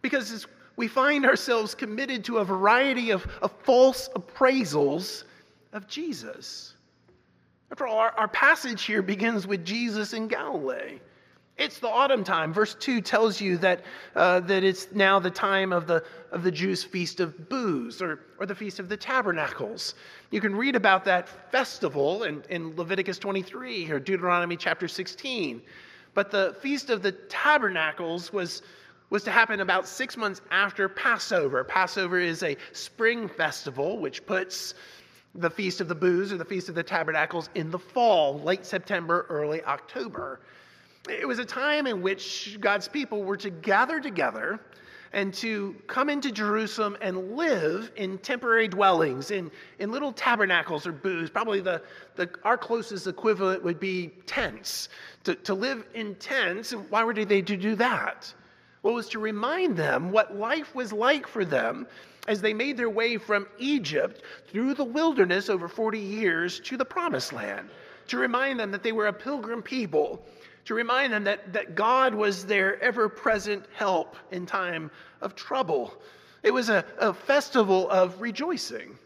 Because 0.00 0.46
we 0.76 0.88
find 0.88 1.24
ourselves 1.24 1.74
committed 1.74 2.24
to 2.24 2.38
a 2.38 2.44
variety 2.44 3.10
of, 3.10 3.26
of 3.42 3.52
false 3.62 4.08
appraisals 4.16 5.24
of 5.72 5.86
Jesus. 5.86 6.74
After 7.70 7.86
all, 7.86 7.98
our, 7.98 8.12
our 8.18 8.28
passage 8.28 8.84
here 8.84 9.02
begins 9.02 9.46
with 9.46 9.64
Jesus 9.64 10.12
in 10.12 10.28
Galilee. 10.28 10.98
It's 11.58 11.78
the 11.78 11.88
autumn 11.88 12.24
time. 12.24 12.52
Verse 12.52 12.74
2 12.74 13.00
tells 13.00 13.40
you 13.40 13.58
that, 13.58 13.84
uh, 14.16 14.40
that 14.40 14.64
it's 14.64 14.88
now 14.92 15.18
the 15.18 15.30
time 15.30 15.72
of 15.72 15.86
the, 15.86 16.02
of 16.30 16.42
the 16.42 16.50
Jews' 16.50 16.82
feast 16.82 17.20
of 17.20 17.48
booths 17.48 18.00
or, 18.00 18.20
or 18.40 18.46
the 18.46 18.54
feast 18.54 18.78
of 18.78 18.88
the 18.88 18.96
tabernacles. 18.96 19.94
You 20.30 20.40
can 20.40 20.56
read 20.56 20.76
about 20.76 21.04
that 21.04 21.28
festival 21.52 22.24
in, 22.24 22.42
in 22.48 22.74
Leviticus 22.74 23.18
23 23.18 23.90
or 23.90 24.00
Deuteronomy 24.00 24.56
chapter 24.56 24.88
16. 24.88 25.62
But 26.14 26.30
the 26.30 26.56
feast 26.60 26.90
of 26.90 27.02
the 27.02 27.12
tabernacles 27.12 28.32
was, 28.32 28.62
was 29.10 29.24
to 29.24 29.30
happen 29.30 29.60
about 29.60 29.86
six 29.86 30.16
months 30.16 30.40
after 30.50 30.88
Passover. 30.88 31.64
Passover 31.64 32.18
is 32.18 32.42
a 32.42 32.56
spring 32.72 33.28
festival 33.28 33.98
which 33.98 34.26
puts 34.26 34.74
the 35.34 35.50
Feast 35.50 35.80
of 35.80 35.88
the 35.88 35.94
Booths 35.94 36.32
or 36.32 36.36
the 36.36 36.44
Feast 36.44 36.68
of 36.68 36.74
the 36.74 36.82
Tabernacles 36.82 37.48
in 37.54 37.70
the 37.70 37.78
fall, 37.78 38.38
late 38.40 38.66
September, 38.66 39.26
early 39.30 39.62
October. 39.64 40.40
It 41.08 41.26
was 41.26 41.38
a 41.38 41.44
time 41.44 41.86
in 41.86 42.02
which 42.02 42.58
God's 42.60 42.88
people 42.88 43.24
were 43.24 43.38
to 43.38 43.50
gather 43.50 44.00
together 44.00 44.60
and 45.12 45.34
to 45.34 45.76
come 45.86 46.08
into 46.08 46.32
Jerusalem 46.32 46.96
and 47.00 47.36
live 47.36 47.92
in 47.96 48.18
temporary 48.18 48.68
dwellings, 48.68 49.30
in, 49.30 49.50
in 49.78 49.92
little 49.92 50.12
tabernacles 50.12 50.86
or 50.86 50.92
booths. 50.92 51.30
Probably 51.30 51.60
the, 51.60 51.82
the, 52.16 52.30
our 52.44 52.56
closest 52.56 53.06
equivalent 53.06 53.62
would 53.62 53.78
be 53.78 54.08
tents. 54.26 54.88
To, 55.24 55.34
to 55.34 55.54
live 55.54 55.84
in 55.94 56.14
tents, 56.16 56.72
why 56.72 57.04
were 57.04 57.14
they 57.14 57.42
to 57.42 57.56
do 57.56 57.74
that? 57.76 58.32
Well, 58.82 58.94
it 58.94 58.96
was 58.96 59.08
to 59.10 59.18
remind 59.18 59.76
them 59.76 60.10
what 60.10 60.36
life 60.36 60.74
was 60.74 60.92
like 60.92 61.26
for 61.26 61.44
them 61.44 61.86
as 62.26 62.40
they 62.40 62.54
made 62.54 62.76
their 62.76 62.90
way 62.90 63.18
from 63.18 63.46
Egypt 63.58 64.22
through 64.48 64.74
the 64.74 64.84
wilderness 64.84 65.48
over 65.48 65.68
40 65.68 65.98
years 65.98 66.60
to 66.60 66.76
the 66.76 66.84
promised 66.84 67.32
land, 67.32 67.68
to 68.08 68.16
remind 68.16 68.58
them 68.58 68.70
that 68.70 68.82
they 68.82 68.92
were 68.92 69.08
a 69.08 69.12
pilgrim 69.12 69.62
people 69.62 70.24
to 70.64 70.74
remind 70.74 71.12
them 71.12 71.24
that, 71.24 71.52
that 71.52 71.74
God 71.74 72.14
was 72.14 72.46
their 72.46 72.80
ever 72.82 73.08
present 73.08 73.64
help 73.74 74.16
in 74.30 74.46
time 74.46 74.90
of 75.20 75.34
trouble. 75.34 75.94
It 76.42 76.52
was 76.52 76.68
a, 76.68 76.84
a 76.98 77.12
festival 77.12 77.90
of 77.90 78.20
rejoicing, 78.20 78.96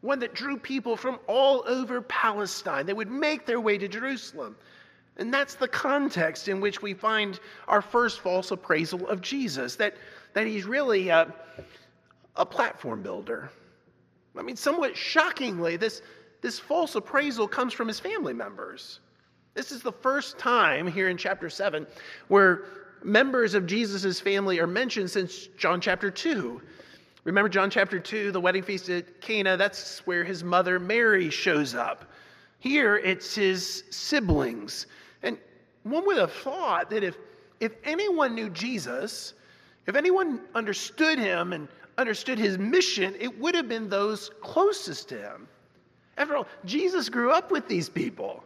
one 0.00 0.18
that 0.20 0.34
drew 0.34 0.56
people 0.56 0.96
from 0.96 1.18
all 1.26 1.64
over 1.66 2.00
Palestine. 2.02 2.86
They 2.86 2.92
would 2.92 3.10
make 3.10 3.46
their 3.46 3.60
way 3.60 3.78
to 3.78 3.88
Jerusalem. 3.88 4.56
And 5.16 5.32
that's 5.32 5.54
the 5.54 5.68
context 5.68 6.48
in 6.48 6.60
which 6.60 6.82
we 6.82 6.92
find 6.92 7.38
our 7.68 7.80
first 7.80 8.20
false 8.20 8.50
appraisal 8.50 9.06
of 9.08 9.20
Jesus 9.20 9.76
that, 9.76 9.94
that 10.32 10.46
he's 10.46 10.64
really 10.64 11.08
a, 11.08 11.32
a 12.34 12.44
platform 12.44 13.02
builder. 13.02 13.50
I 14.36 14.42
mean, 14.42 14.56
somewhat 14.56 14.96
shockingly, 14.96 15.76
this, 15.76 16.02
this 16.40 16.58
false 16.58 16.96
appraisal 16.96 17.46
comes 17.46 17.72
from 17.72 17.86
his 17.86 18.00
family 18.00 18.34
members. 18.34 18.98
This 19.54 19.70
is 19.70 19.82
the 19.82 19.92
first 19.92 20.36
time 20.36 20.86
here 20.86 21.08
in 21.08 21.16
chapter 21.16 21.48
7 21.48 21.86
where 22.28 22.64
members 23.04 23.54
of 23.54 23.66
Jesus' 23.66 24.18
family 24.18 24.58
are 24.58 24.66
mentioned 24.66 25.10
since 25.10 25.46
John 25.56 25.80
chapter 25.80 26.10
2. 26.10 26.60
Remember 27.22 27.48
John 27.48 27.70
chapter 27.70 28.00
2, 28.00 28.32
the 28.32 28.40
wedding 28.40 28.62
feast 28.62 28.88
at 28.90 29.20
Cana? 29.20 29.56
That's 29.56 30.04
where 30.06 30.24
his 30.24 30.42
mother 30.42 30.78
Mary 30.80 31.30
shows 31.30 31.74
up. 31.74 32.10
Here 32.58 32.96
it's 32.96 33.34
his 33.34 33.84
siblings. 33.90 34.86
And 35.22 35.38
one 35.84 36.04
would 36.06 36.18
have 36.18 36.32
thought 36.32 36.90
that 36.90 37.04
if, 37.04 37.16
if 37.60 37.72
anyone 37.84 38.34
knew 38.34 38.50
Jesus, 38.50 39.34
if 39.86 39.94
anyone 39.94 40.40
understood 40.54 41.18
him 41.18 41.52
and 41.52 41.68
understood 41.96 42.38
his 42.38 42.58
mission, 42.58 43.14
it 43.20 43.38
would 43.38 43.54
have 43.54 43.68
been 43.68 43.88
those 43.88 44.30
closest 44.42 45.08
to 45.10 45.18
him. 45.18 45.46
After 46.16 46.36
all, 46.36 46.46
Jesus 46.64 47.08
grew 47.08 47.30
up 47.30 47.50
with 47.50 47.68
these 47.68 47.88
people. 47.88 48.42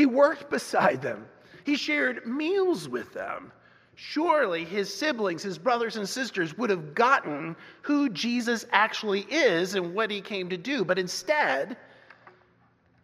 He 0.00 0.06
worked 0.06 0.48
beside 0.48 1.02
them, 1.02 1.26
he 1.62 1.76
shared 1.76 2.24
meals 2.24 2.88
with 2.88 3.12
them. 3.12 3.52
Surely 3.96 4.64
his 4.64 4.94
siblings, 4.94 5.42
his 5.42 5.58
brothers 5.58 5.96
and 5.96 6.08
sisters, 6.08 6.56
would 6.56 6.70
have 6.70 6.94
gotten 6.94 7.54
who 7.82 8.08
Jesus 8.08 8.64
actually 8.70 9.26
is 9.30 9.74
and 9.74 9.92
what 9.92 10.10
he 10.10 10.22
came 10.22 10.48
to 10.48 10.56
do. 10.56 10.86
But 10.86 10.98
instead, 10.98 11.76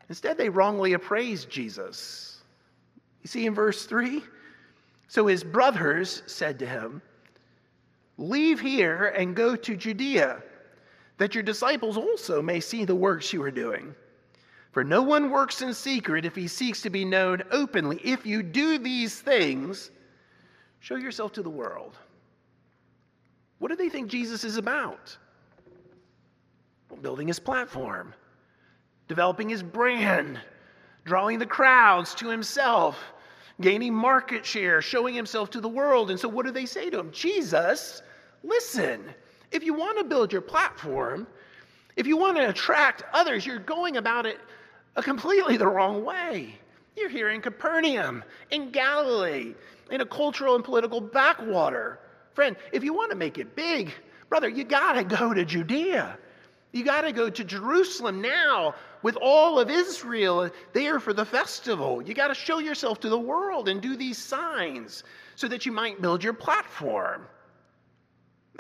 instead 0.09 0.39
they 0.39 0.49
wrongly 0.49 0.95
appraised 0.95 1.51
Jesus. 1.51 2.39
You 3.23 3.29
see 3.29 3.45
in 3.45 3.55
verse 3.55 3.85
3? 3.85 4.23
So 5.09 5.27
his 5.27 5.45
brothers 5.45 6.23
said 6.25 6.59
to 6.61 6.67
him, 6.67 7.03
Leave 8.17 8.59
here 8.59 9.09
and 9.09 9.37
go 9.37 9.55
to 9.55 9.77
Judea, 9.77 10.43
that 11.19 11.35
your 11.35 11.45
disciples 11.45 11.99
also 11.99 12.41
may 12.41 12.59
see 12.59 12.87
the 12.87 12.95
works 12.95 13.35
you 13.35 13.43
are 13.43 13.51
doing. 13.51 13.95
For 14.77 14.85
no 14.85 15.01
one 15.01 15.31
works 15.31 15.63
in 15.63 15.73
secret 15.73 16.27
if 16.27 16.35
he 16.37 16.47
seeks 16.49 16.83
to 16.83 16.91
be 16.91 17.03
known 17.03 17.43
openly. 17.51 17.99
If 18.05 18.27
you 18.27 18.43
do 18.43 18.77
these 18.77 19.19
things, 19.19 19.91
show 20.81 20.97
yourself 20.97 21.33
to 21.33 21.43
the 21.43 21.49
world. 21.49 21.97
What 23.59 23.69
do 23.69 23.77
they 23.77 23.89
think 23.89 24.11
Jesus 24.11 24.45
is 24.45 24.59
about? 24.59 25.17
Well, 26.91 27.01
building 27.01 27.27
his 27.27 27.39
platform, 27.39 28.13
developing 29.09 29.49
his 29.49 29.63
brand, 29.63 30.39
drawing 31.07 31.39
the 31.39 31.47
crowds 31.47 32.15
to 32.17 32.29
himself, 32.29 32.99
gaining 33.63 33.95
market 33.95 34.45
share, 34.45 34.83
showing 34.83 35.15
himself 35.15 35.49
to 35.53 35.61
the 35.63 35.71
world. 35.71 36.11
And 36.11 36.21
so, 36.21 36.29
what 36.29 36.45
do 36.45 36.53
they 36.53 36.67
say 36.67 36.91
to 36.91 36.99
him? 36.99 37.11
Jesus, 37.13 38.03
listen, 38.43 39.07
if 39.53 39.65
you 39.65 39.73
want 39.73 39.97
to 39.97 40.05
build 40.05 40.35
your 40.35 40.43
platform, 40.43 41.27
if 41.97 42.07
you 42.07 42.19
want 42.19 42.37
to 42.37 42.51
attract 42.51 43.05
others, 43.15 43.47
you're 43.47 43.59
going 43.59 43.97
about 43.97 44.27
it 44.27 44.39
a 44.97 45.03
completely 45.03 45.57
the 45.57 45.69
wrong 45.69 46.05
way. 46.05 46.55
You're 46.97 47.11
here 47.11 47.29
in 47.29 47.43
Capernaum, 47.43 48.25
in 48.51 48.71
Galilee, 48.71 49.55
in 49.91 50.01
a 50.01 50.07
cultural 50.07 50.57
and 50.57 50.65
political 50.65 51.01
backwater. 51.01 52.01
Friend, 52.35 52.57
if 52.73 52.83
you 52.83 52.95
want 52.95 53.11
to 53.11 53.17
make 53.17 53.39
it 53.39 53.55
big, 53.55 53.93
brother, 54.29 54.49
you 54.49 54.65
got 54.65 54.95
to 54.95 55.05
go 55.05 55.33
to 55.35 55.45
Judea. 55.45 56.19
You 56.73 56.85
got 56.85 57.03
to 57.03 57.13
go 57.13 57.31
to 57.31 57.45
Jerusalem 57.45 58.21
now 58.21 58.75
with 59.03 59.17
all 59.17 59.59
of 59.59 59.71
Israel 59.71 60.51
there 60.73 60.99
for 60.99 61.13
the 61.13 61.25
festival. 61.25 62.03
You 62.03 62.13
got 62.13 62.29
to 62.29 62.35
show 62.35 62.59
yourself 62.59 63.01
to 63.01 63.09
the 63.09 63.19
world 63.19 63.69
and 63.69 63.81
do 63.81 63.97
these 63.97 64.19
signs 64.19 65.05
so 65.37 65.49
that 65.49 65.65
you 65.65 65.73
might 65.73 66.03
build 66.03 66.25
your 66.25 66.33
platform. 66.33 67.27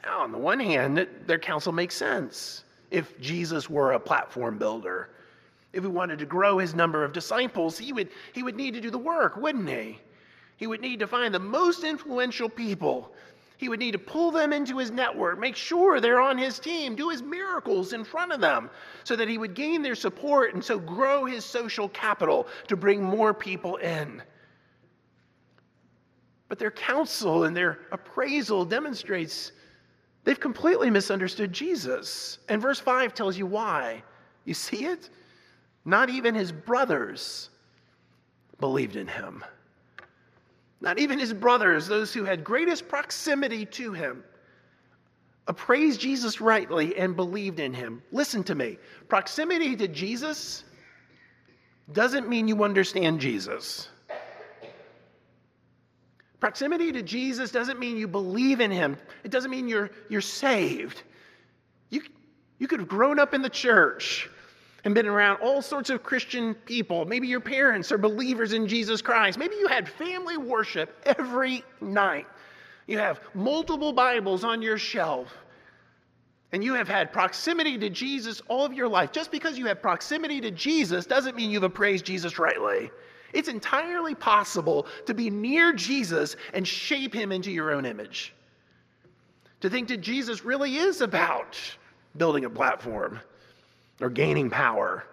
Now, 0.05 0.21
on 0.21 0.33
the 0.33 0.39
one 0.39 0.61
hand, 0.61 1.07
their 1.27 1.39
counsel 1.39 1.73
makes 1.73 1.97
sense 1.97 2.65
if 2.91 3.19
Jesus 3.21 3.69
were 3.69 3.93
a 3.93 4.01
platform 4.01 4.59
builder. 4.59 5.11
If 5.73 5.83
he 5.83 5.89
wanted 5.89 6.19
to 6.21 6.27
grow 6.27 6.59
his 6.59 6.75
number 6.75 7.05
of 7.05 7.13
disciples, 7.13 7.79
he 7.79 7.93
would, 7.93 8.09
he 8.33 8.43
would 8.43 8.57
need 8.57 8.75
to 8.75 8.81
do 8.81 8.91
the 8.91 8.99
work, 8.99 9.37
wouldn't 9.37 9.69
he? 9.69 10.01
He 10.57 10.67
would 10.67 10.81
need 10.81 11.01
to 11.01 11.07
find 11.07 11.35
the 11.35 11.39
most 11.39 11.85
influential 11.85 12.49
people. 12.49 13.13
He 13.59 13.69
would 13.69 13.79
need 13.79 13.93
to 13.93 13.99
pull 13.99 14.31
them 14.31 14.53
into 14.53 14.79
his 14.79 14.91
network, 14.91 15.39
make 15.39 15.57
sure 15.57 16.01
they're 16.01 16.21
on 16.21 16.37
his 16.37 16.59
team, 16.59 16.95
do 16.95 17.09
his 17.09 17.23
miracles 17.23 17.93
in 17.95 18.05
front 18.05 18.33
of 18.33 18.41
them, 18.41 18.71
so 19.05 19.17
that 19.17 19.29
he 19.29 19.39
would 19.39 19.55
gain 19.55 19.83
their 19.83 19.95
support 19.95 20.55
and 20.55 20.63
so 20.63 20.79
grow 20.79 21.25
his 21.25 21.45
social 21.45 21.89
capital 21.89 22.47
to 22.69 22.77
bring 22.77 23.03
more 23.03 23.33
people 23.33 23.77
in. 23.77 24.23
But 26.49 26.59
their 26.59 26.71
counsel 26.71 27.45
and 27.45 27.57
their 27.57 27.81
appraisal 27.93 28.65
demonstrates 28.65 29.53
they've 30.25 30.39
completely 30.39 30.91
misunderstood 30.91 31.53
Jesus. 31.53 32.39
And 32.49 32.61
verse 32.61 32.79
5 32.79 33.15
tells 33.15 33.39
you 33.39 33.47
why. 33.47 34.03
You 34.45 34.55
see 34.55 34.85
it? 34.85 35.11
Not 35.87 36.11
even 36.11 36.35
his 36.35 36.51
brothers 36.51 37.49
believed 38.59 38.97
in 38.97 39.07
him. 39.07 39.45
Not 40.81 40.99
even 40.99 41.19
his 41.21 41.33
brothers, 41.33 41.87
those 41.87 42.13
who 42.13 42.25
had 42.25 42.43
greatest 42.43 42.89
proximity 42.89 43.65
to 43.67 43.93
him, 43.93 44.25
appraised 45.47 46.01
Jesus 46.01 46.41
rightly 46.41 46.97
and 46.97 47.15
believed 47.15 47.61
in 47.61 47.73
him. 47.73 48.03
Listen 48.11 48.43
to 48.45 48.55
me 48.55 48.79
proximity 49.09 49.77
to 49.77 49.87
Jesus 49.87 50.65
doesn't 51.93 52.29
mean 52.29 52.49
you 52.49 52.65
understand 52.65 53.21
Jesus. 53.21 53.89
Proximity 56.41 56.91
to 56.91 57.03
Jesus 57.03 57.53
doesn't 57.53 57.79
mean 57.79 57.97
you 57.97 58.09
believe 58.09 58.61
in 58.61 58.73
him. 58.73 58.97
It 59.23 59.31
doesn't 59.31 59.53
mean 59.53 59.69
you're, 59.69 59.91
you're 60.09 60.21
saved. 60.21 61.01
You, 61.91 62.03
you 62.59 62.67
could 62.67 62.81
have 62.81 62.89
grown 62.89 63.21
up 63.21 63.35
in 63.35 63.43
the 63.43 63.49
church 63.49 64.29
and 64.87 64.95
been 64.95 65.09
around 65.09 65.41
all 65.41 65.61
sorts 65.61 65.91
of 65.91 66.05
Christian 66.05 66.55
people. 66.55 67.05
Maybe 67.07 67.27
your 67.27 67.41
parents 67.41 67.91
are 67.91 67.99
believers 67.99 68.53
in 68.53 68.69
Jesus 68.69 69.03
Christ. 69.03 69.37
Maybe 69.37 69.57
you 69.57 69.67
had 69.67 69.89
family 69.89 70.37
worship 70.37 70.97
every 71.05 71.65
night. 71.81 72.29
You 72.87 72.99
have 72.99 73.19
multiple 73.35 73.93
Bibles 73.93 74.45
on 74.45 74.63
your 74.63 74.79
shelf. 74.79 75.35
And 76.53 76.63
you 76.63 76.73
have 76.75 76.87
had 76.87 77.13
proximity 77.13 77.77
to 77.79 77.91
Jesus 77.91 78.41
all 78.47 78.65
of 78.65 78.73
your 78.73 78.87
life. 78.87 79.11
Just 79.11 79.33
because 79.33 79.59
you 79.59 79.67
have 79.67 79.83
proximity 79.83 80.41
to 80.43 80.53
Jesus 80.53 81.05
doesn't 81.05 81.35
mean 81.35 81.51
you've 81.51 81.65
appraised 81.65 82.05
Jesus 82.05 82.39
rightly. 82.39 82.93
It's 83.33 83.49
entirely 83.49 84.15
possible 84.15 84.87
to 85.07 85.15
be 85.15 85.31
near 85.31 85.73
Jesus 85.73 86.37
and 86.55 86.67
shape 86.67 87.13
him 87.13 87.33
into 87.33 87.51
your 87.51 87.73
own 87.73 87.87
image 87.87 88.33
to 89.63 89.69
think 89.69 89.89
that 89.89 90.01
Jesus 90.01 90.45
really 90.45 90.77
is 90.77 91.01
about 91.01 91.59
building 92.17 92.45
a 92.45 92.51
platform 92.51 93.19
or 94.01 94.11
gaining 94.11 94.51
power 94.51 95.05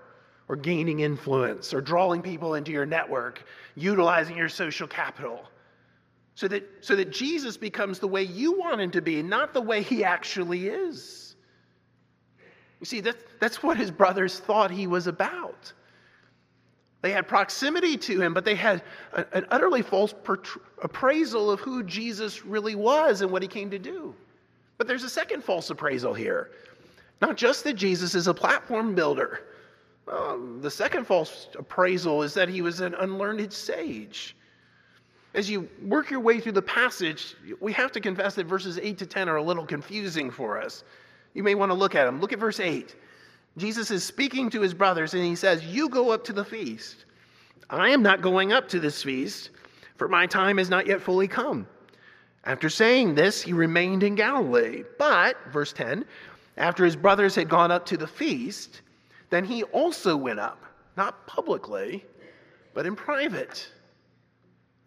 or 0.47 0.55
gaining 0.55 0.99
influence 0.99 1.73
or 1.73 1.81
drawing 1.81 2.21
people 2.21 2.55
into 2.55 2.71
your 2.71 2.85
network, 2.85 3.45
utilizing 3.75 4.37
your 4.37 4.49
social 4.49 4.87
capital. 4.87 5.41
So 6.35 6.47
that, 6.47 6.63
so 6.81 6.95
that 6.95 7.11
Jesus 7.11 7.57
becomes 7.57 7.99
the 7.99 8.07
way 8.07 8.23
you 8.23 8.57
want 8.57 8.81
him 8.81 8.91
to 8.91 9.01
be, 9.01 9.21
not 9.21 9.53
the 9.53 9.61
way 9.61 9.83
he 9.83 10.03
actually 10.03 10.67
is. 10.67 11.35
You 12.79 12.85
see, 12.85 12.99
that's, 13.01 13.23
that's 13.39 13.63
what 13.63 13.77
his 13.77 13.91
brothers 13.91 14.39
thought 14.39 14.71
he 14.71 14.87
was 14.87 15.07
about. 15.07 15.71
They 17.01 17.11
had 17.11 17.27
proximity 17.27 17.97
to 17.97 18.21
him, 18.21 18.33
but 18.33 18.45
they 18.45 18.55
had 18.55 18.81
a, 19.11 19.25
an 19.33 19.45
utterly 19.51 19.81
false 19.81 20.13
appraisal 20.81 21.51
of 21.51 21.59
who 21.59 21.83
Jesus 21.83 22.45
really 22.45 22.75
was 22.75 23.21
and 23.21 23.29
what 23.29 23.41
he 23.41 23.47
came 23.47 23.69
to 23.69 23.79
do. 23.79 24.15
But 24.77 24.87
there's 24.87 25.03
a 25.03 25.09
second 25.09 25.43
false 25.43 25.69
appraisal 25.69 26.13
here. 26.13 26.51
Not 27.23 27.37
just 27.37 27.63
that 27.63 27.75
Jesus 27.75 28.15
is 28.15 28.27
a 28.27 28.33
platform 28.33 28.93
builder. 28.95 29.43
The 30.05 30.69
second 30.69 31.07
false 31.07 31.47
appraisal 31.57 32.21
is 32.21 32.33
that 32.33 32.49
he 32.49 32.61
was 32.61 32.81
an 32.81 32.95
unlearned 32.95 33.53
sage. 33.53 34.35
As 35.33 35.49
you 35.49 35.69
work 35.81 36.11
your 36.11 36.19
way 36.19 36.41
through 36.41 36.51
the 36.51 36.61
passage, 36.61 37.35
we 37.61 37.71
have 37.71 37.93
to 37.93 38.01
confess 38.01 38.35
that 38.35 38.45
verses 38.45 38.77
8 38.77 38.97
to 38.97 39.05
10 39.05 39.29
are 39.29 39.37
a 39.37 39.41
little 39.41 39.65
confusing 39.65 40.29
for 40.29 40.61
us. 40.61 40.83
You 41.33 41.43
may 41.43 41.55
want 41.55 41.69
to 41.69 41.75
look 41.75 41.95
at 41.95 42.03
them. 42.03 42.19
Look 42.19 42.33
at 42.33 42.39
verse 42.39 42.59
8. 42.59 42.93
Jesus 43.55 43.89
is 43.89 44.03
speaking 44.03 44.49
to 44.49 44.59
his 44.59 44.73
brothers 44.73 45.13
and 45.13 45.23
he 45.23 45.37
says, 45.37 45.63
You 45.63 45.87
go 45.87 46.11
up 46.11 46.25
to 46.25 46.33
the 46.33 46.43
feast. 46.43 47.05
I 47.69 47.87
am 47.91 48.03
not 48.03 48.21
going 48.21 48.51
up 48.51 48.67
to 48.67 48.81
this 48.81 49.01
feast, 49.01 49.51
for 49.95 50.09
my 50.09 50.27
time 50.27 50.57
has 50.57 50.69
not 50.69 50.87
yet 50.87 51.01
fully 51.01 51.29
come. 51.29 51.67
After 52.43 52.69
saying 52.69 53.15
this, 53.15 53.41
he 53.41 53.53
remained 53.53 54.03
in 54.03 54.15
Galilee. 54.15 54.83
But, 54.99 55.37
verse 55.53 55.71
10, 55.71 56.03
after 56.57 56.85
his 56.85 56.95
brothers 56.95 57.35
had 57.35 57.49
gone 57.49 57.71
up 57.71 57.85
to 57.87 57.97
the 57.97 58.07
feast, 58.07 58.81
then 59.29 59.43
he 59.43 59.63
also 59.63 60.15
went 60.15 60.39
up, 60.39 60.63
not 60.95 61.25
publicly, 61.25 62.05
but 62.73 62.85
in 62.85 62.95
private. 62.95 63.67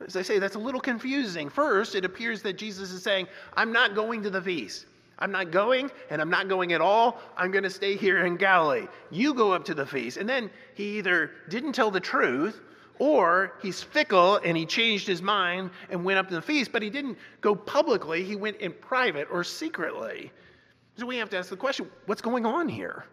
As 0.05 0.17
I 0.17 0.23
say, 0.23 0.39
that's 0.39 0.57
a 0.57 0.61
little 0.61 0.81
confusing. 0.81 1.49
First, 1.49 1.95
it 1.95 2.05
appears 2.05 2.43
that 2.43 2.59
Jesus 2.59 2.91
is 2.91 3.03
saying, 3.03 3.27
I'm 3.55 3.73
not 3.73 3.95
going 3.95 4.23
to 4.23 4.31
the 4.31 4.43
feast. 4.43 4.87
I'm 5.19 5.33
not 5.33 5.51
going, 5.51 5.91
and 6.11 6.21
I'm 6.21 6.29
not 6.29 6.49
going 6.49 6.75
at 6.75 6.83
all. 6.83 7.21
I'm 7.37 7.51
going 7.51 7.65
to 7.65 7.71
stay 7.71 7.97
here 7.97 8.27
in 8.27 8.37
Galilee. 8.37 8.87
You 9.11 9.33
go 9.33 9.53
up 9.53 9.65
to 9.65 9.75
the 9.75 9.87
feast. 9.87 10.19
And 10.19 10.29
then 10.29 10.51
he 10.75 10.99
either 10.99 11.31
didn't 11.49 11.73
tell 11.73 11.91
the 11.91 12.01
truth, 12.01 12.61
or 12.99 13.55
he's 13.63 13.83
fickle 13.83 14.41
and 14.45 14.57
he 14.57 14.65
changed 14.65 15.07
his 15.07 15.23
mind 15.23 15.71
and 15.91 16.05
went 16.05 16.19
up 16.19 16.29
to 16.29 16.35
the 16.35 16.43
feast, 16.43 16.73
but 16.73 16.83
he 16.83 16.91
didn't 16.91 17.19
go 17.41 17.55
publicly. 17.55 18.25
He 18.25 18.37
went 18.37 18.57
in 18.59 18.73
private 18.73 19.29
or 19.31 19.45
secretly. 19.45 20.31
So 20.97 21.07
we 21.07 21.17
have 21.19 21.31
to 21.31 21.39
ask 21.39 21.51
the 21.51 21.57
question 21.57 21.91
what's 22.07 22.23
going 22.23 22.47
on 22.47 22.69
here? 22.69 23.05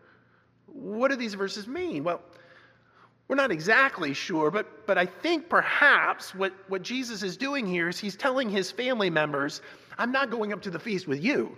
What 0.67 1.11
do 1.11 1.17
these 1.17 1.33
verses 1.33 1.67
mean? 1.67 2.03
Well, 2.03 2.21
we're 3.27 3.35
not 3.35 3.51
exactly 3.51 4.13
sure, 4.13 4.51
but, 4.51 4.85
but 4.85 4.97
I 4.97 5.05
think 5.05 5.49
perhaps 5.49 6.35
what, 6.35 6.53
what 6.67 6.81
Jesus 6.81 7.23
is 7.23 7.37
doing 7.37 7.65
here 7.65 7.89
is 7.89 7.99
he's 7.99 8.15
telling 8.15 8.49
his 8.49 8.69
family 8.71 9.09
members, 9.09 9.61
I'm 9.97 10.11
not 10.11 10.29
going 10.29 10.51
up 10.51 10.61
to 10.63 10.69
the 10.69 10.79
feast 10.79 11.07
with 11.07 11.23
you. 11.23 11.57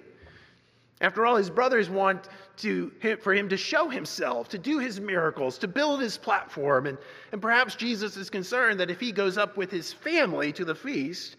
After 1.01 1.25
all, 1.25 1.35
his 1.35 1.49
brothers 1.49 1.89
want 1.89 2.29
to, 2.57 2.91
for 3.21 3.33
him 3.33 3.49
to 3.49 3.57
show 3.57 3.89
himself, 3.89 4.47
to 4.49 4.57
do 4.57 4.79
his 4.79 4.99
miracles, 4.99 5.57
to 5.57 5.67
build 5.67 6.01
his 6.01 6.17
platform. 6.17 6.85
And, 6.85 6.97
and 7.31 7.41
perhaps 7.41 7.75
Jesus 7.75 8.15
is 8.15 8.29
concerned 8.29 8.79
that 8.79 8.89
if 8.89 8.99
he 8.99 9.11
goes 9.11 9.37
up 9.37 9.57
with 9.57 9.69
his 9.69 9.91
family 9.91 10.53
to 10.53 10.63
the 10.63 10.75
feast, 10.75 11.35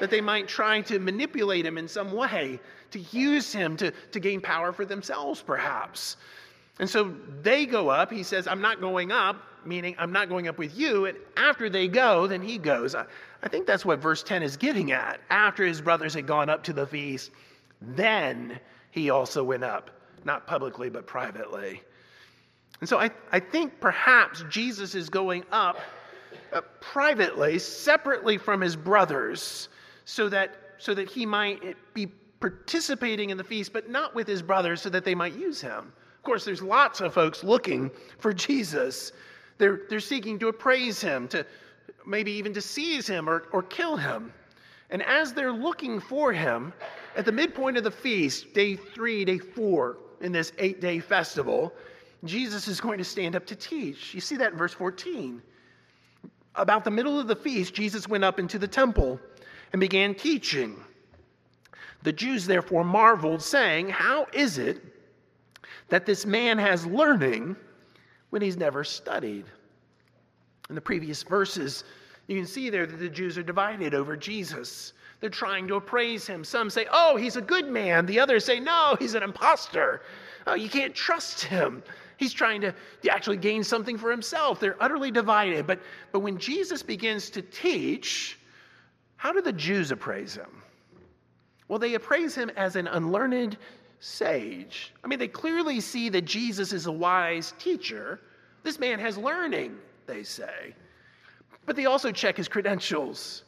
that 0.00 0.10
they 0.10 0.20
might 0.20 0.48
try 0.48 0.80
to 0.82 0.98
manipulate 0.98 1.64
him 1.66 1.78
in 1.78 1.88
some 1.88 2.12
way, 2.12 2.60
to 2.90 3.00
use 3.12 3.52
him 3.52 3.76
to, 3.78 3.90
to 4.12 4.20
gain 4.20 4.40
power 4.40 4.72
for 4.72 4.84
themselves, 4.84 5.42
perhaps. 5.42 6.16
And 6.78 6.88
so 6.88 7.14
they 7.42 7.66
go 7.66 7.88
up. 7.88 8.10
He 8.10 8.22
says, 8.22 8.46
I'm 8.46 8.60
not 8.60 8.80
going 8.80 9.10
up, 9.10 9.42
meaning 9.64 9.94
I'm 9.98 10.12
not 10.12 10.28
going 10.28 10.48
up 10.48 10.58
with 10.58 10.76
you. 10.76 11.06
And 11.06 11.16
after 11.36 11.70
they 11.70 11.88
go, 11.88 12.26
then 12.26 12.42
he 12.42 12.58
goes. 12.58 12.94
I, 12.94 13.06
I 13.42 13.48
think 13.48 13.66
that's 13.66 13.84
what 13.84 13.98
verse 14.00 14.22
10 14.22 14.42
is 14.42 14.56
getting 14.56 14.92
at. 14.92 15.20
After 15.30 15.64
his 15.64 15.80
brothers 15.80 16.14
had 16.14 16.26
gone 16.26 16.50
up 16.50 16.62
to 16.64 16.72
the 16.72 16.86
feast, 16.86 17.30
then 17.80 18.58
he 18.90 19.10
also 19.10 19.42
went 19.42 19.64
up, 19.64 19.90
not 20.24 20.46
publicly, 20.46 20.90
but 20.90 21.06
privately. 21.06 21.82
And 22.80 22.88
so 22.88 22.98
I, 22.98 23.10
I 23.32 23.40
think 23.40 23.80
perhaps 23.80 24.44
Jesus 24.50 24.94
is 24.94 25.08
going 25.08 25.44
up 25.50 25.78
uh, 26.52 26.60
privately, 26.80 27.58
separately 27.58 28.36
from 28.38 28.60
his 28.60 28.76
brothers, 28.76 29.68
so 30.06 30.30
that, 30.30 30.54
so 30.78 30.94
that 30.94 31.10
he 31.10 31.26
might 31.26 31.76
be 31.92 32.06
participating 32.40 33.30
in 33.30 33.36
the 33.36 33.44
feast, 33.44 33.72
but 33.72 33.90
not 33.90 34.14
with 34.14 34.26
his 34.26 34.40
brothers, 34.40 34.80
so 34.80 34.88
that 34.88 35.04
they 35.04 35.14
might 35.14 35.34
use 35.34 35.60
him. 35.60 35.92
Of 36.16 36.22
course, 36.22 36.44
there's 36.44 36.62
lots 36.62 37.00
of 37.00 37.12
folks 37.12 37.44
looking 37.44 37.90
for 38.18 38.32
Jesus. 38.32 39.12
They're, 39.58 39.82
they're 39.90 40.00
seeking 40.00 40.38
to 40.38 40.48
appraise 40.48 41.00
him, 41.00 41.28
to 41.28 41.44
maybe 42.06 42.30
even 42.32 42.54
to 42.54 42.60
seize 42.60 43.06
him 43.06 43.28
or, 43.28 43.48
or 43.52 43.62
kill 43.62 43.96
him. 43.96 44.32
And 44.90 45.02
as 45.02 45.32
they're 45.32 45.52
looking 45.52 45.98
for 45.98 46.32
him, 46.32 46.72
at 47.16 47.24
the 47.24 47.32
midpoint 47.32 47.76
of 47.76 47.82
the 47.82 47.90
feast, 47.90 48.54
day 48.54 48.76
three, 48.76 49.24
day 49.24 49.38
four, 49.38 49.98
in 50.20 50.30
this 50.30 50.52
eight 50.58 50.80
day 50.80 51.00
festival, 51.00 51.72
Jesus 52.24 52.68
is 52.68 52.80
going 52.80 52.98
to 52.98 53.04
stand 53.04 53.34
up 53.34 53.44
to 53.46 53.56
teach. 53.56 54.14
You 54.14 54.20
see 54.20 54.36
that 54.36 54.52
in 54.52 54.58
verse 54.58 54.72
14. 54.72 55.42
About 56.54 56.84
the 56.84 56.90
middle 56.90 57.18
of 57.18 57.26
the 57.26 57.36
feast, 57.36 57.74
Jesus 57.74 58.08
went 58.08 58.24
up 58.24 58.38
into 58.38 58.58
the 58.58 58.68
temple 58.68 59.20
and 59.76 59.80
began 59.82 60.14
teaching. 60.14 60.74
The 62.02 62.10
Jews 62.10 62.46
therefore 62.46 62.82
marveled, 62.82 63.42
saying, 63.42 63.90
How 63.90 64.26
is 64.32 64.56
it 64.56 64.82
that 65.90 66.06
this 66.06 66.24
man 66.24 66.56
has 66.56 66.86
learning 66.86 67.56
when 68.30 68.40
he's 68.40 68.56
never 68.56 68.84
studied? 68.84 69.44
In 70.70 70.76
the 70.76 70.80
previous 70.80 71.22
verses, 71.22 71.84
you 72.26 72.38
can 72.38 72.46
see 72.46 72.70
there 72.70 72.86
that 72.86 72.96
the 72.96 73.10
Jews 73.10 73.36
are 73.36 73.42
divided 73.42 73.92
over 73.92 74.16
Jesus. 74.16 74.94
They're 75.20 75.28
trying 75.28 75.68
to 75.68 75.74
appraise 75.74 76.26
him. 76.26 76.42
Some 76.42 76.70
say, 76.70 76.86
oh, 76.90 77.16
he's 77.16 77.36
a 77.36 77.42
good 77.42 77.68
man. 77.68 78.06
The 78.06 78.18
others 78.18 78.46
say, 78.46 78.58
no, 78.58 78.96
he's 78.98 79.12
an 79.12 79.22
impostor. 79.22 80.00
Oh, 80.46 80.54
you 80.54 80.70
can't 80.70 80.94
trust 80.94 81.42
him. 81.42 81.82
He's 82.16 82.32
trying 82.32 82.62
to, 82.62 82.74
to 83.02 83.10
actually 83.10 83.36
gain 83.36 83.62
something 83.62 83.98
for 83.98 84.10
himself. 84.10 84.58
They're 84.58 84.82
utterly 84.82 85.10
divided. 85.10 85.66
But, 85.66 85.80
but 86.12 86.20
when 86.20 86.38
Jesus 86.38 86.82
begins 86.82 87.28
to 87.28 87.42
teach, 87.42 88.38
how 89.16 89.32
do 89.32 89.40
the 89.40 89.52
Jews 89.52 89.90
appraise 89.90 90.34
him? 90.34 90.62
Well, 91.68 91.78
they 91.78 91.94
appraise 91.94 92.34
him 92.34 92.50
as 92.56 92.76
an 92.76 92.86
unlearned 92.86 93.56
sage. 94.00 94.92
I 95.02 95.08
mean, 95.08 95.18
they 95.18 95.28
clearly 95.28 95.80
see 95.80 96.08
that 96.10 96.22
Jesus 96.22 96.72
is 96.72 96.86
a 96.86 96.92
wise 96.92 97.54
teacher. 97.58 98.20
This 98.62 98.78
man 98.78 98.98
has 98.98 99.18
learning, 99.18 99.76
they 100.06 100.22
say. 100.22 100.74
But 101.64 101.76
they 101.76 101.86
also 101.86 102.12
check 102.12 102.36
his 102.36 102.46
credentials. 102.46 103.42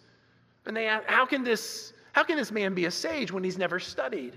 And 0.67 0.77
they 0.77 0.87
ask, 0.87 1.07
how 1.07 1.25
can 1.25 1.45
this, 1.45 1.93
how 2.13 2.25
can 2.25 2.37
this 2.37 2.51
man 2.51 2.75
be 2.75 2.87
a 2.87 2.91
sage 2.91 3.31
when 3.31 3.45
he's 3.45 3.59
never 3.59 3.79
studied? 3.79 4.37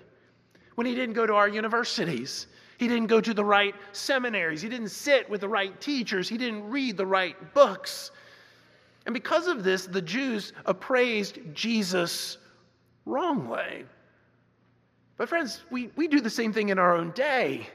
When 0.76 0.86
he 0.86 0.96
didn't 0.96 1.16
go 1.16 1.26
to 1.26 1.34
our 1.34 1.48
universities? 1.48 2.48
He 2.78 2.88
didn't 2.88 3.08
go 3.08 3.22
to 3.22 3.34
the 3.34 3.44
right 3.44 3.76
seminaries. 3.92 4.62
He 4.62 4.70
didn't 4.70 4.90
sit 4.90 5.30
with 5.30 5.42
the 5.42 5.50
right 5.50 5.80
teachers. 5.82 6.30
He 6.30 6.38
didn't 6.38 6.70
read 6.70 6.98
the 6.98 7.06
right 7.06 7.54
books. 7.54 8.12
And 9.06 9.14
because 9.14 9.48
of 9.48 9.64
this, 9.64 9.86
the 9.86 10.02
Jews 10.02 10.54
appraised 10.66 11.40
Jesus 11.54 12.38
wrongly. 13.06 13.86
But, 15.18 15.30
friends, 15.30 15.64
we, 15.72 15.92
we 15.96 16.08
do 16.08 16.20
the 16.20 16.30
same 16.30 16.54
thing 16.54 16.70
in 16.70 16.80
our 16.80 16.96
own 16.96 17.12
day. 17.12 17.68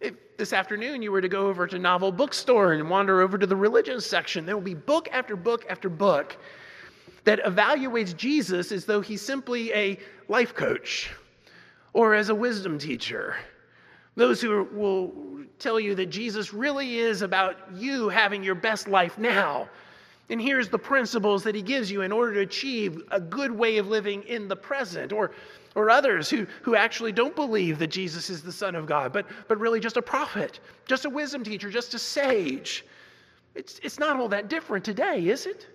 If 0.00 0.14
this 0.36 0.52
afternoon 0.52 1.02
you 1.02 1.12
were 1.12 1.20
to 1.20 1.28
go 1.28 1.46
over 1.46 1.66
to 1.66 1.78
Novel 1.78 2.10
Bookstore 2.10 2.72
and 2.72 2.90
wander 2.90 3.20
over 3.20 3.38
to 3.38 3.46
the 3.46 3.56
religion 3.56 4.00
section, 4.00 4.44
there 4.44 4.56
will 4.56 4.62
be 4.62 4.74
book 4.74 5.08
after 5.12 5.36
book 5.36 5.64
after 5.68 5.88
book 5.88 6.36
that 7.24 7.40
evaluates 7.44 8.16
Jesus 8.16 8.72
as 8.72 8.84
though 8.84 9.00
he's 9.00 9.22
simply 9.22 9.72
a 9.72 9.98
life 10.28 10.54
coach 10.54 11.10
or 11.92 12.14
as 12.14 12.28
a 12.30 12.34
wisdom 12.34 12.78
teacher. 12.78 13.36
Those 14.16 14.40
who 14.40 14.64
will 14.72 15.12
tell 15.58 15.78
you 15.80 15.94
that 15.94 16.06
Jesus 16.06 16.52
really 16.52 16.98
is 16.98 17.22
about 17.22 17.56
you 17.74 18.08
having 18.08 18.42
your 18.42 18.54
best 18.54 18.88
life 18.88 19.18
now. 19.18 19.68
And 20.32 20.40
here's 20.40 20.68
the 20.68 20.78
principles 20.78 21.44
that 21.44 21.54
he 21.54 21.62
gives 21.62 21.90
you 21.90 22.02
in 22.02 22.10
order 22.10 22.34
to 22.34 22.40
achieve 22.40 23.02
a 23.10 23.20
good 23.20 23.52
way 23.52 23.76
of 23.76 23.86
living 23.86 24.24
in 24.24 24.48
the 24.48 24.56
present. 24.56 25.12
Or 25.12 25.30
or 25.74 25.90
others 25.90 26.28
who, 26.28 26.46
who 26.62 26.74
actually 26.74 27.12
don't 27.12 27.34
believe 27.34 27.78
that 27.78 27.86
Jesus 27.88 28.28
is 28.30 28.42
the 28.42 28.52
Son 28.52 28.74
of 28.74 28.86
God, 28.86 29.12
but, 29.12 29.26
but 29.48 29.58
really 29.58 29.80
just 29.80 29.96
a 29.96 30.02
prophet, 30.02 30.60
just 30.86 31.04
a 31.04 31.10
wisdom 31.10 31.42
teacher, 31.42 31.70
just 31.70 31.94
a 31.94 31.98
sage. 31.98 32.84
It's, 33.54 33.80
it's 33.82 33.98
not 33.98 34.18
all 34.18 34.28
that 34.28 34.48
different 34.48 34.84
today, 34.84 35.28
is 35.28 35.46
it? 35.46 35.68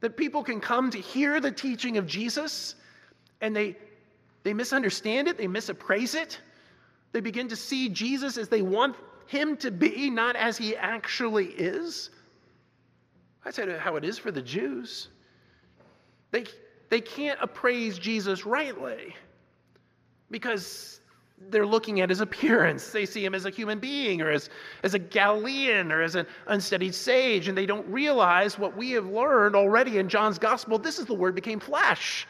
That 0.00 0.16
people 0.16 0.42
can 0.42 0.60
come 0.60 0.90
to 0.90 0.98
hear 0.98 1.40
the 1.40 1.50
teaching 1.50 1.96
of 1.96 2.06
Jesus 2.06 2.74
and 3.40 3.54
they, 3.56 3.76
they 4.42 4.52
misunderstand 4.52 5.28
it, 5.28 5.38
they 5.38 5.46
misappraise 5.46 6.14
it, 6.14 6.40
they 7.12 7.20
begin 7.20 7.48
to 7.48 7.56
see 7.56 7.88
Jesus 7.88 8.36
as 8.36 8.48
they 8.48 8.62
want 8.62 8.96
him 9.26 9.56
to 9.58 9.70
be, 9.70 10.10
not 10.10 10.36
as 10.36 10.58
he 10.58 10.76
actually 10.76 11.46
is. 11.46 12.10
That's 13.44 13.58
how 13.78 13.96
it 13.96 14.04
is 14.04 14.18
for 14.18 14.30
the 14.30 14.42
Jews. 14.42 15.08
They, 16.30 16.44
they 16.90 17.00
can't 17.00 17.38
appraise 17.42 17.98
Jesus 17.98 18.46
rightly. 18.46 19.14
because 20.32 21.00
they're 21.50 21.66
looking 21.66 22.00
at 22.00 22.08
his 22.08 22.20
appearance. 22.20 22.90
They 22.90 23.06
see 23.06 23.24
him 23.24 23.34
as 23.34 23.44
a 23.44 23.50
human 23.50 23.78
being 23.78 24.20
or 24.20 24.30
as, 24.30 24.50
as 24.82 24.94
a 24.94 24.98
Galilean 24.98 25.92
or 25.92 26.02
as 26.02 26.14
an 26.14 26.26
unstudied 26.46 26.94
sage, 26.94 27.48
and 27.48 27.56
they 27.56 27.66
don't 27.66 27.86
realize 27.88 28.58
what 28.58 28.76
we 28.76 28.90
have 28.92 29.06
learned 29.06 29.54
already 29.54 29.98
in 29.98 30.08
John's 30.08 30.38
gospel. 30.38 30.78
This 30.78 30.98
is 30.98 31.06
the 31.06 31.14
word 31.14 31.34
became 31.34 31.60
flesh. 31.60 32.26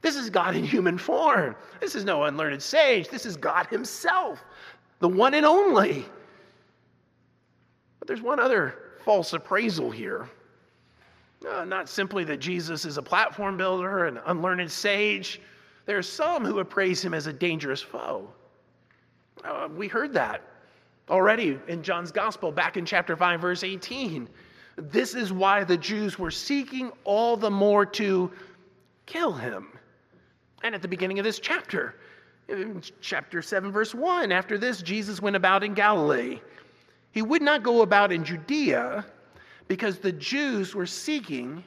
This 0.00 0.16
is 0.16 0.30
God 0.30 0.54
in 0.56 0.64
human 0.64 0.98
form. 0.98 1.56
This 1.80 1.94
is 1.94 2.04
no 2.04 2.24
unlearned 2.24 2.62
sage. 2.62 3.08
This 3.08 3.26
is 3.26 3.36
God 3.36 3.66
Himself, 3.66 4.44
the 5.00 5.08
one 5.08 5.34
and 5.34 5.44
only. 5.44 6.04
But 7.98 8.08
there's 8.08 8.22
one 8.22 8.38
other 8.38 8.74
false 9.04 9.32
appraisal 9.32 9.90
here. 9.90 10.28
Uh, 11.46 11.64
not 11.64 11.88
simply 11.88 12.24
that 12.24 12.38
Jesus 12.38 12.84
is 12.84 12.98
a 12.98 13.02
platform 13.02 13.56
builder, 13.56 14.06
an 14.06 14.18
unlearned 14.26 14.70
sage. 14.70 15.40
There 15.86 15.96
are 15.96 16.02
some 16.02 16.44
who 16.44 16.58
appraise 16.58 17.02
him 17.02 17.14
as 17.14 17.26
a 17.26 17.32
dangerous 17.32 17.80
foe. 17.80 18.28
Uh, 19.44 19.68
we 19.74 19.86
heard 19.86 20.12
that 20.14 20.42
already 21.08 21.58
in 21.68 21.82
John's 21.82 22.12
gospel 22.12 22.50
back 22.50 22.76
in 22.76 22.84
chapter 22.84 23.16
5, 23.16 23.40
verse 23.40 23.62
18. 23.62 24.28
This 24.76 25.14
is 25.14 25.32
why 25.32 25.64
the 25.64 25.76
Jews 25.76 26.18
were 26.18 26.30
seeking 26.30 26.90
all 27.04 27.36
the 27.36 27.50
more 27.50 27.86
to 27.86 28.30
kill 29.06 29.32
him. 29.32 29.68
And 30.62 30.74
at 30.74 30.82
the 30.82 30.88
beginning 30.88 31.18
of 31.18 31.24
this 31.24 31.38
chapter, 31.38 31.94
chapter 33.00 33.42
7, 33.42 33.70
verse 33.70 33.94
1, 33.94 34.32
after 34.32 34.58
this, 34.58 34.82
Jesus 34.82 35.22
went 35.22 35.36
about 35.36 35.62
in 35.62 35.74
Galilee. 35.74 36.40
He 37.12 37.22
would 37.22 37.42
not 37.42 37.62
go 37.62 37.82
about 37.82 38.12
in 38.12 38.24
Judea 38.24 39.04
because 39.68 39.98
the 39.98 40.12
Jews 40.12 40.74
were 40.74 40.86
seeking 40.86 41.62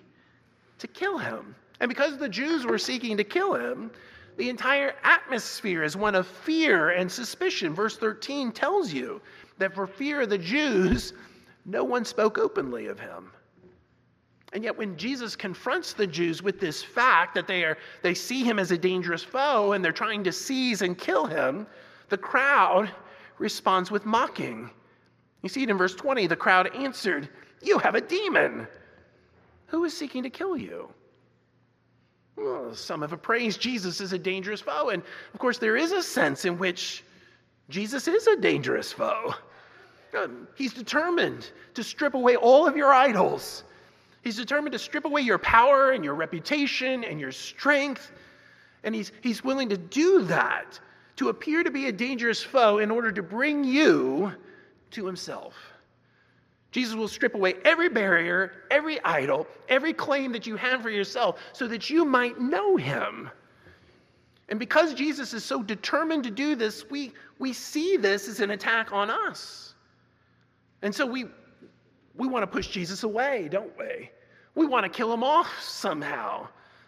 to 0.79 0.87
kill 0.87 1.17
him. 1.17 1.55
And 1.79 1.87
because 1.87 2.17
the 2.17 2.29
Jews 2.29 2.65
were 2.65 2.77
seeking 2.77 3.15
to 3.17 3.23
kill 3.23 3.53
him, 3.53 3.91
the 4.37 4.49
entire 4.49 4.95
atmosphere 5.03 5.83
is 5.83 5.95
one 5.95 6.15
of 6.15 6.27
fear 6.27 6.91
and 6.91 7.11
suspicion. 7.11 7.73
Verse 7.73 7.97
13 7.97 8.51
tells 8.51 8.91
you 8.91 9.21
that 9.57 9.73
for 9.73 9.85
fear 9.85 10.21
of 10.21 10.29
the 10.29 10.37
Jews, 10.37 11.13
no 11.65 11.83
one 11.83 12.05
spoke 12.05 12.37
openly 12.37 12.87
of 12.87 12.99
him. 12.99 13.31
And 14.53 14.63
yet, 14.63 14.77
when 14.77 14.97
Jesus 14.97 15.35
confronts 15.35 15.93
the 15.93 16.07
Jews 16.07 16.43
with 16.43 16.59
this 16.59 16.83
fact 16.83 17.35
that 17.35 17.47
they, 17.47 17.63
are, 17.63 17.77
they 18.01 18.13
see 18.13 18.43
him 18.43 18.59
as 18.59 18.71
a 18.71 18.77
dangerous 18.77 19.23
foe 19.23 19.71
and 19.71 19.83
they're 19.83 19.93
trying 19.93 20.23
to 20.25 20.31
seize 20.31 20.81
and 20.81 20.97
kill 20.97 21.25
him, 21.25 21.65
the 22.09 22.17
crowd 22.17 22.91
responds 23.37 23.91
with 23.91 24.05
mocking. 24.05 24.69
You 25.41 25.49
see 25.49 25.63
it 25.63 25.69
in 25.69 25.77
verse 25.77 25.95
20. 25.95 26.27
The 26.27 26.35
crowd 26.35 26.75
answered, 26.75 27.29
You 27.61 27.79
have 27.79 27.95
a 27.95 28.01
demon. 28.01 28.67
Who 29.67 29.83
is 29.85 29.95
seeking 29.95 30.23
to 30.23 30.29
kill 30.29 30.57
you? 30.57 30.89
Well, 32.35 32.73
some 32.73 33.01
have 33.01 33.13
appraised 33.13 33.61
Jesus 33.61 34.01
as 34.01 34.13
a 34.13 34.19
dangerous 34.19 34.61
foe. 34.61 34.89
And 34.89 35.03
of 35.33 35.39
course, 35.39 35.57
there 35.57 35.77
is 35.77 35.91
a 35.91 36.01
sense 36.01 36.45
in 36.45 36.57
which 36.57 37.03
Jesus 37.69 38.07
is 38.07 38.27
a 38.27 38.35
dangerous 38.35 38.91
foe. 38.91 39.35
Um, 40.17 40.47
he's 40.55 40.73
determined 40.73 41.51
to 41.75 41.83
strip 41.83 42.15
away 42.15 42.35
all 42.35 42.67
of 42.67 42.75
your 42.75 42.91
idols 42.91 43.63
He's 44.23 44.35
determined 44.35 44.73
to 44.73 44.79
strip 44.79 45.05
away 45.05 45.21
your 45.21 45.39
power 45.39 45.91
and 45.91 46.03
your 46.03 46.13
reputation 46.13 47.03
and 47.03 47.19
your 47.19 47.31
strength. 47.31 48.11
And 48.83 48.93
he's, 48.93 49.11
he's 49.21 49.43
willing 49.43 49.69
to 49.69 49.77
do 49.77 50.23
that 50.25 50.79
to 51.15 51.29
appear 51.29 51.63
to 51.63 51.71
be 51.71 51.87
a 51.87 51.91
dangerous 51.91 52.43
foe 52.43 52.77
in 52.77 52.91
order 52.91 53.11
to 53.11 53.23
bring 53.23 53.63
you 53.63 54.31
to 54.91 55.05
himself. 55.05 55.55
Jesus 56.71 56.95
will 56.95 57.07
strip 57.07 57.35
away 57.35 57.55
every 57.65 57.89
barrier, 57.89 58.53
every 58.71 59.03
idol, 59.03 59.45
every 59.67 59.93
claim 59.93 60.31
that 60.31 60.47
you 60.47 60.55
have 60.55 60.81
for 60.81 60.89
yourself 60.89 61.39
so 61.51 61.67
that 61.67 61.89
you 61.89 62.05
might 62.05 62.39
know 62.39 62.77
him. 62.77 63.29
And 64.47 64.59
because 64.59 64.93
Jesus 64.93 65.33
is 65.33 65.43
so 65.43 65.61
determined 65.61 66.23
to 66.23 66.31
do 66.31 66.55
this, 66.55 66.89
we, 66.89 67.13
we 67.39 67.53
see 67.53 67.97
this 67.97 68.27
as 68.27 68.39
an 68.39 68.51
attack 68.51 68.91
on 68.91 69.09
us. 69.09 69.75
And 70.81 70.93
so 70.93 71.05
we, 71.05 71.25
we 72.15 72.27
want 72.27 72.43
to 72.43 72.47
push 72.47 72.67
Jesus 72.67 73.03
away, 73.03 73.47
don't 73.49 73.71
we? 73.77 74.09
We 74.55 74.65
want 74.65 74.83
to 74.83 74.89
kill 74.89 75.13
him 75.13 75.23
off 75.23 75.49
somehow, 75.61 76.47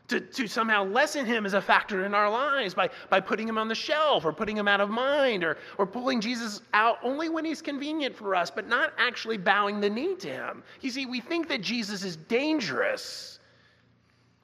to, 0.09 0.19
to 0.19 0.47
somehow 0.47 0.83
lessen 0.83 1.25
him 1.25 1.45
as 1.45 1.53
a 1.53 1.61
factor 1.61 2.05
in 2.05 2.13
our 2.13 2.29
lives 2.29 2.73
by, 2.73 2.89
by 3.09 3.19
putting 3.19 3.47
him 3.47 3.57
on 3.57 3.67
the 3.67 3.75
shelf 3.75 4.25
or 4.25 4.33
putting 4.33 4.57
him 4.57 4.67
out 4.67 4.81
of 4.81 4.89
mind 4.89 5.43
or, 5.43 5.57
or 5.77 5.87
pulling 5.87 6.19
Jesus 6.19 6.61
out 6.73 6.97
only 7.03 7.29
when 7.29 7.45
he's 7.45 7.61
convenient 7.61 8.15
for 8.15 8.35
us, 8.35 8.51
but 8.51 8.67
not 8.67 8.93
actually 8.97 9.37
bowing 9.37 9.79
the 9.79 9.89
knee 9.89 10.15
to 10.15 10.29
him. 10.29 10.63
You 10.81 10.91
see, 10.91 11.05
we 11.05 11.21
think 11.21 11.47
that 11.47 11.61
Jesus 11.61 12.03
is 12.03 12.17
dangerous. 12.17 13.39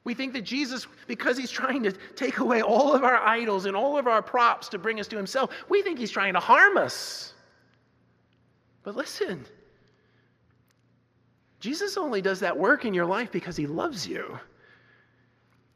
We 0.04 0.14
think 0.14 0.32
that 0.32 0.42
Jesus, 0.42 0.86
because 1.06 1.36
he's 1.36 1.50
trying 1.50 1.82
to 1.82 1.92
take 2.16 2.38
away 2.38 2.62
all 2.62 2.94
of 2.94 3.04
our 3.04 3.18
idols 3.18 3.66
and 3.66 3.76
all 3.76 3.98
of 3.98 4.06
our 4.06 4.22
props 4.22 4.68
to 4.70 4.78
bring 4.78 4.98
us 4.98 5.08
to 5.08 5.16
himself, 5.16 5.50
we 5.68 5.82
think 5.82 5.98
he's 5.98 6.10
trying 6.10 6.32
to 6.32 6.40
harm 6.40 6.78
us. 6.78 7.34
But 8.82 8.96
listen, 8.96 9.44
Jesus 11.60 11.98
only 11.98 12.22
does 12.22 12.40
that 12.40 12.56
work 12.56 12.86
in 12.86 12.94
your 12.94 13.04
life 13.04 13.30
because 13.30 13.56
he 13.56 13.66
loves 13.66 14.06
you. 14.06 14.40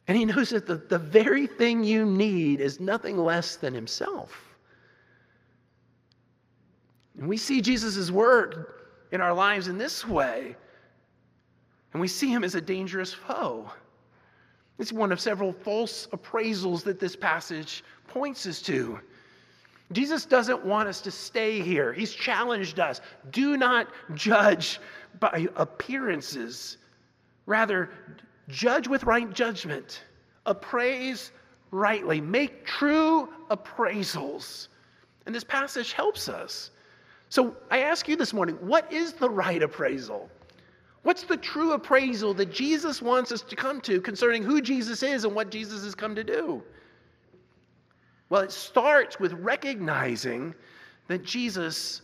And 0.06 0.16
he 0.16 0.24
knows 0.24 0.50
that 0.50 0.66
the, 0.66 0.76
the 0.76 0.98
very 0.98 1.46
thing 1.46 1.82
you 1.82 2.04
need 2.04 2.60
is 2.60 2.78
nothing 2.78 3.16
less 3.16 3.56
than 3.56 3.72
himself. 3.72 4.54
And 7.18 7.28
we 7.28 7.36
see 7.36 7.60
Jesus' 7.60 8.10
work 8.10 8.90
in 9.12 9.20
our 9.20 9.32
lives 9.32 9.68
in 9.68 9.78
this 9.78 10.06
way, 10.06 10.56
and 11.92 12.00
we 12.00 12.08
see 12.08 12.28
him 12.28 12.42
as 12.42 12.54
a 12.54 12.60
dangerous 12.60 13.14
foe. 13.14 13.70
It's 14.78 14.92
one 14.92 15.12
of 15.12 15.20
several 15.20 15.52
false 15.52 16.08
appraisals 16.08 16.82
that 16.82 16.98
this 16.98 17.14
passage 17.14 17.84
points 18.08 18.46
us 18.46 18.60
to. 18.62 18.98
Jesus 19.92 20.26
doesn't 20.26 20.64
want 20.64 20.88
us 20.88 21.00
to 21.02 21.10
stay 21.10 21.60
here. 21.60 21.92
He's 21.92 22.12
challenged 22.12 22.80
us. 22.80 23.00
Do 23.30 23.56
not 23.56 23.86
judge 24.14 24.80
by 25.20 25.46
appearances. 25.54 26.78
Rather, 27.46 27.90
judge 28.48 28.88
with 28.88 29.04
right 29.04 29.32
judgment, 29.32 30.02
appraise 30.46 31.32
rightly, 31.70 32.20
make 32.20 32.64
true 32.64 33.28
appraisals. 33.50 34.68
And 35.26 35.34
this 35.34 35.44
passage 35.44 35.92
helps 35.92 36.28
us. 36.28 36.70
So 37.28 37.56
I 37.70 37.80
ask 37.80 38.06
you 38.08 38.16
this 38.16 38.32
morning 38.32 38.56
what 38.60 38.92
is 38.92 39.12
the 39.12 39.28
right 39.28 39.62
appraisal? 39.62 40.30
What's 41.02 41.24
the 41.24 41.36
true 41.36 41.72
appraisal 41.72 42.32
that 42.34 42.50
Jesus 42.50 43.02
wants 43.02 43.30
us 43.30 43.42
to 43.42 43.56
come 43.56 43.80
to 43.82 44.00
concerning 44.00 44.42
who 44.42 44.62
Jesus 44.62 45.02
is 45.02 45.24
and 45.24 45.34
what 45.34 45.50
Jesus 45.50 45.84
has 45.84 45.94
come 45.94 46.14
to 46.14 46.24
do? 46.24 46.62
Well, 48.30 48.42
it 48.42 48.52
starts 48.52 49.20
with 49.20 49.32
recognizing 49.34 50.54
that 51.08 51.22
Jesus 51.22 52.00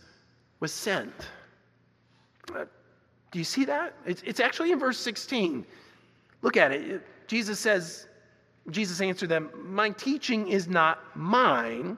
was 0.59 0.71
sent. 0.71 1.13
Uh, 2.53 2.65
do 3.31 3.39
you 3.39 3.45
see 3.45 3.65
that? 3.65 3.95
It's, 4.05 4.21
it's 4.23 4.39
actually 4.39 4.71
in 4.71 4.79
verse 4.79 4.99
16. 4.99 5.65
Look 6.41 6.57
at 6.57 6.71
it. 6.71 7.01
Jesus 7.27 7.59
says, 7.59 8.07
Jesus 8.69 9.01
answered 9.01 9.29
them, 9.29 9.49
My 9.63 9.89
teaching 9.89 10.47
is 10.47 10.67
not 10.67 10.99
mine, 11.15 11.97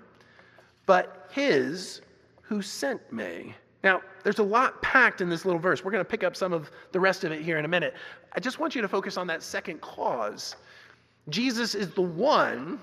but 0.86 1.30
his 1.32 2.02
who 2.42 2.62
sent 2.62 3.12
me. 3.12 3.56
Now, 3.84 4.02
there's 4.24 4.40
a 4.40 4.44
lot 4.44 4.82
packed 4.82 5.20
in 5.20 5.30
this 5.30 5.44
little 5.44 5.60
verse. 5.60 5.84
We're 5.84 5.92
going 5.92 6.04
to 6.04 6.10
pick 6.10 6.24
up 6.24 6.36
some 6.36 6.54
of 6.54 6.72
the 6.92 7.00
rest 7.00 7.24
of 7.24 7.32
it 7.32 7.42
here 7.42 7.58
in 7.58 7.66
a 7.66 7.68
minute. 7.68 7.96
I 8.34 8.40
just 8.40 8.60
want 8.60 8.76
you 8.76 8.82
to 8.82 8.88
focus 8.88 9.18
on 9.18 9.28
that 9.28 9.44
second 9.44 9.82
clause. 9.82 10.56
Jesus 11.30 11.76
is 11.76 11.90
the 11.90 12.02
one 12.02 12.80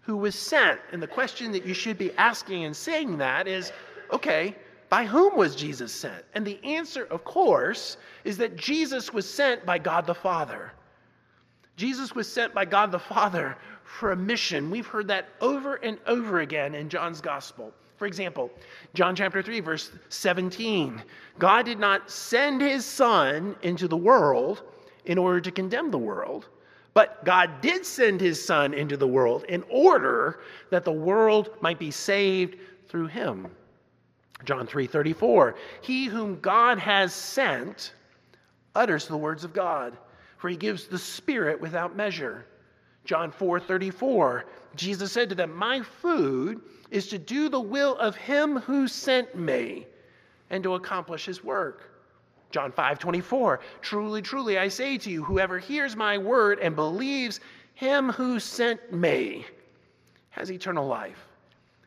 who 0.00 0.16
was 0.16 0.34
sent. 0.34 0.80
And 0.92 1.02
the 1.02 1.06
question 1.06 1.52
that 1.52 1.66
you 1.66 1.74
should 1.74 1.98
be 1.98 2.12
asking 2.16 2.64
and 2.64 2.74
saying 2.74 3.18
that 3.18 3.46
is 3.46 3.72
okay, 4.12 4.56
by 4.88 5.04
whom 5.04 5.36
was 5.36 5.54
Jesus 5.54 5.92
sent? 5.92 6.24
And 6.34 6.44
the 6.44 6.58
answer, 6.64 7.04
of 7.04 7.22
course, 7.24 7.96
is 8.24 8.36
that 8.38 8.56
Jesus 8.56 9.12
was 9.12 9.28
sent 9.28 9.64
by 9.64 9.78
God 9.78 10.06
the 10.06 10.14
Father. 10.14 10.72
Jesus 11.80 12.14
was 12.14 12.30
sent 12.30 12.52
by 12.52 12.66
God 12.66 12.92
the 12.92 12.98
Father 12.98 13.56
for 13.84 14.12
a 14.12 14.16
mission. 14.16 14.70
We've 14.70 14.86
heard 14.86 15.08
that 15.08 15.30
over 15.40 15.76
and 15.76 15.96
over 16.06 16.40
again 16.40 16.74
in 16.74 16.90
John's 16.90 17.22
gospel. 17.22 17.72
For 17.96 18.06
example, 18.06 18.50
John 18.92 19.16
chapter 19.16 19.40
3, 19.40 19.60
verse 19.60 19.90
17 20.10 21.02
God 21.38 21.64
did 21.64 21.78
not 21.78 22.10
send 22.10 22.60
his 22.60 22.84
Son 22.84 23.56
into 23.62 23.88
the 23.88 23.96
world 23.96 24.60
in 25.06 25.16
order 25.16 25.40
to 25.40 25.50
condemn 25.50 25.90
the 25.90 25.96
world, 25.96 26.48
but 26.92 27.24
God 27.24 27.62
did 27.62 27.86
send 27.86 28.20
his 28.20 28.44
Son 28.44 28.74
into 28.74 28.98
the 28.98 29.08
world 29.08 29.44
in 29.44 29.64
order 29.70 30.40
that 30.68 30.84
the 30.84 30.92
world 30.92 31.48
might 31.62 31.78
be 31.78 31.90
saved 31.90 32.58
through 32.88 33.06
him. 33.06 33.48
John 34.44 34.66
3:34 34.66 35.54
He 35.80 36.04
whom 36.04 36.40
God 36.40 36.78
has 36.78 37.14
sent 37.14 37.94
utters 38.74 39.06
the 39.06 39.16
words 39.16 39.44
of 39.44 39.54
God, 39.54 39.96
for 40.40 40.48
he 40.48 40.56
gives 40.56 40.86
the 40.86 40.98
Spirit 40.98 41.60
without 41.60 41.94
measure. 41.94 42.46
John 43.04 43.30
4:34 43.30 44.44
Jesus 44.74 45.12
said 45.12 45.28
to 45.28 45.34
them, 45.34 45.54
"My 45.54 45.82
food 45.82 46.62
is 46.90 47.08
to 47.08 47.18
do 47.18 47.50
the 47.50 47.60
will 47.60 47.94
of 47.98 48.16
him 48.16 48.56
who 48.60 48.88
sent 48.88 49.34
me 49.34 49.86
and 50.48 50.62
to 50.64 50.74
accomplish 50.74 51.26
his 51.26 51.44
work." 51.44 51.90
John 52.50 52.72
5:24 52.72 53.60
Truly 53.82 54.22
truly 54.22 54.58
I 54.58 54.68
say 54.68 54.96
to 54.96 55.10
you 55.10 55.22
whoever 55.24 55.58
hears 55.58 55.94
my 55.94 56.16
word 56.16 56.58
and 56.58 56.74
believes 56.74 57.40
him 57.74 58.10
who 58.10 58.40
sent 58.40 58.92
me 58.92 59.46
has 60.30 60.50
eternal 60.50 60.86
life. 60.86 61.26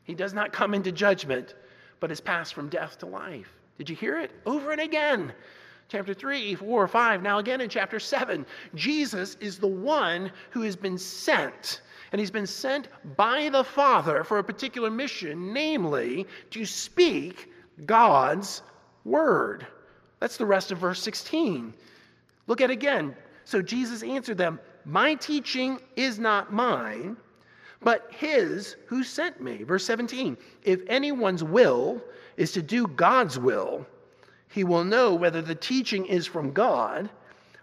He 0.04 0.14
does 0.14 0.34
not 0.34 0.54
come 0.54 0.76
into 0.76 0.92
judgment, 0.92 1.56
but 2.00 2.12
is 2.12 2.22
passed 2.22 2.54
from 2.54 2.70
death 2.70 3.00
to 3.00 3.08
life. 3.08 3.50
Did 3.80 3.90
you 3.90 3.96
hear 3.96 4.20
it? 4.20 4.32
Over 4.46 4.72
and 4.72 4.82
again. 4.82 5.34
Chapter 5.90 6.14
3, 6.14 6.56
4, 6.56 6.84
or 6.84 6.88
5, 6.88 7.22
now 7.22 7.40
again 7.40 7.62
in 7.62 7.70
chapter 7.70 8.00
7. 8.00 8.46
Jesus 8.76 9.38
is 9.40 9.60
the 9.60 9.68
one 9.68 10.32
who 10.50 10.62
has 10.62 10.76
been 10.76 10.98
sent. 10.98 11.82
And 12.12 12.20
he's 12.20 12.32
been 12.32 12.48
sent 12.48 12.88
by 13.16 13.50
the 13.50 13.64
Father 13.64 14.24
for 14.24 14.40
a 14.40 14.44
particular 14.44 14.90
mission, 14.90 15.54
namely 15.54 16.28
to 16.52 16.66
speak 16.66 17.52
God's 17.86 18.62
word. 19.04 19.68
That's 20.20 20.38
the 20.38 20.46
rest 20.46 20.72
of 20.72 20.78
verse 20.78 21.02
16. 21.02 21.74
Look 22.48 22.62
at 22.62 22.70
again. 22.70 23.16
So 23.46 23.62
Jesus 23.62 24.04
answered 24.04 24.38
them, 24.38 24.60
My 24.86 25.16
teaching 25.16 25.80
is 25.96 26.20
not 26.20 26.54
mine, 26.54 27.18
but 27.82 28.10
his 28.12 28.76
who 28.88 29.04
sent 29.04 29.42
me. 29.42 29.64
Verse 29.64 29.86
17 29.86 30.38
If 30.64 30.82
anyone's 30.88 31.44
will 31.44 32.02
is 32.38 32.52
to 32.54 32.62
do 32.62 32.88
God's 32.88 33.38
will, 33.38 33.86
he 34.54 34.64
will 34.64 34.84
know 34.84 35.16
whether 35.16 35.42
the 35.42 35.56
teaching 35.56 36.06
is 36.06 36.28
from 36.28 36.54
God 36.54 37.10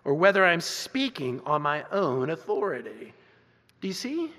or 0.05 0.12
whether 0.12 0.44
I'm 0.44 0.61
speaking 0.61 1.40
on 1.46 1.62
my 1.62 1.85
own 1.92 2.31
authority. 2.31 3.14
Do 3.81 3.87
you 3.87 3.94
see? 3.94 4.33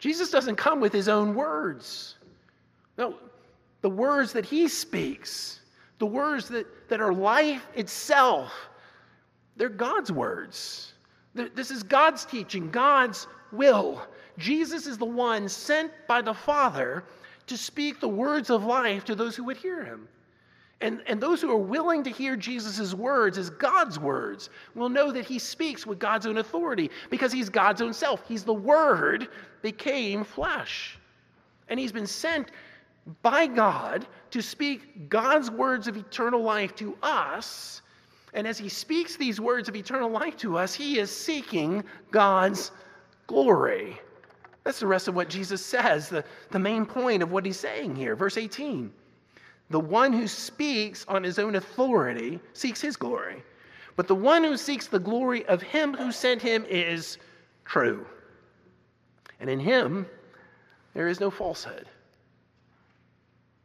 Jesus 0.00 0.32
doesn't 0.32 0.56
come 0.56 0.80
with 0.80 0.92
his 0.92 1.08
own 1.08 1.36
words. 1.36 2.16
No, 2.98 3.14
the 3.80 3.88
words 3.88 4.32
that 4.32 4.44
he 4.44 4.66
speaks, 4.66 5.60
the 6.00 6.06
words 6.06 6.48
that, 6.48 6.66
that 6.88 7.00
are 7.00 7.12
life 7.12 7.64
itself, 7.76 8.52
they're 9.56 9.68
God's 9.68 10.10
words. 10.10 10.94
This 11.32 11.70
is 11.70 11.84
God's 11.84 12.24
teaching, 12.24 12.72
God's 12.72 13.28
will. 13.52 14.02
Jesus 14.36 14.88
is 14.88 14.98
the 14.98 15.04
one 15.04 15.48
sent 15.48 15.92
by 16.08 16.22
the 16.22 16.34
Father 16.34 17.04
to 17.46 17.56
speak 17.56 18.00
the 18.00 18.08
words 18.08 18.50
of 18.50 18.64
life 18.64 19.04
to 19.04 19.14
those 19.14 19.36
who 19.36 19.44
would 19.44 19.58
hear 19.58 19.84
him. 19.84 20.08
And, 20.80 21.00
and 21.06 21.20
those 21.20 21.40
who 21.40 21.50
are 21.50 21.56
willing 21.56 22.02
to 22.04 22.10
hear 22.10 22.36
Jesus' 22.36 22.92
words 22.92 23.38
as 23.38 23.48
God's 23.48 23.98
words 23.98 24.50
will 24.74 24.90
know 24.90 25.10
that 25.10 25.24
he 25.24 25.38
speaks 25.38 25.86
with 25.86 25.98
God's 25.98 26.26
own 26.26 26.38
authority 26.38 26.90
because 27.08 27.32
he's 27.32 27.48
God's 27.48 27.80
own 27.80 27.94
self. 27.94 28.22
He's 28.28 28.44
the 28.44 28.52
Word 28.52 29.28
became 29.62 30.22
flesh. 30.22 30.98
And 31.68 31.80
he's 31.80 31.92
been 31.92 32.06
sent 32.06 32.50
by 33.22 33.46
God 33.46 34.06
to 34.32 34.42
speak 34.42 35.08
God's 35.08 35.50
words 35.50 35.88
of 35.88 35.96
eternal 35.96 36.42
life 36.42 36.74
to 36.76 36.96
us. 37.02 37.80
And 38.34 38.46
as 38.46 38.58
he 38.58 38.68
speaks 38.68 39.16
these 39.16 39.40
words 39.40 39.70
of 39.70 39.76
eternal 39.76 40.10
life 40.10 40.36
to 40.38 40.58
us, 40.58 40.74
he 40.74 40.98
is 40.98 41.10
seeking 41.10 41.84
God's 42.10 42.70
glory. 43.26 43.98
That's 44.62 44.80
the 44.80 44.86
rest 44.86 45.08
of 45.08 45.14
what 45.14 45.30
Jesus 45.30 45.64
says, 45.64 46.10
the, 46.10 46.22
the 46.50 46.58
main 46.58 46.84
point 46.84 47.22
of 47.22 47.32
what 47.32 47.46
he's 47.46 47.58
saying 47.58 47.96
here. 47.96 48.14
Verse 48.14 48.36
18 48.36 48.92
The 49.70 49.80
one 49.80 50.12
who 50.12 50.28
speaks 50.28 51.04
on 51.08 51.22
his 51.22 51.38
own 51.38 51.56
authority 51.56 52.38
seeks 52.52 52.80
his 52.80 52.96
glory, 52.96 53.42
but 53.96 54.06
the 54.06 54.14
one 54.14 54.44
who 54.44 54.56
seeks 54.56 54.86
the 54.86 54.98
glory 54.98 55.44
of 55.46 55.60
him 55.62 55.94
who 55.94 56.12
sent 56.12 56.40
him 56.40 56.64
is 56.68 57.18
true. 57.64 58.06
And 59.40 59.50
in 59.50 59.58
him, 59.58 60.06
there 60.94 61.08
is 61.08 61.20
no 61.20 61.30
falsehood. 61.30 61.86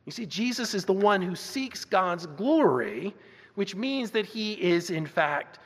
You 0.06 0.12
see, 0.12 0.26
Jesus 0.26 0.74
is 0.74 0.86
the 0.86 0.94
one 0.94 1.22
who 1.22 1.36
seeks 1.36 1.86
God's 1.86 2.26
glory, 2.26 3.14
which 3.56 3.76
means 3.76 4.12
that 4.12 4.26
he 4.26 4.54
is, 4.54 4.90
in 4.90 5.06
fact, 5.06 5.60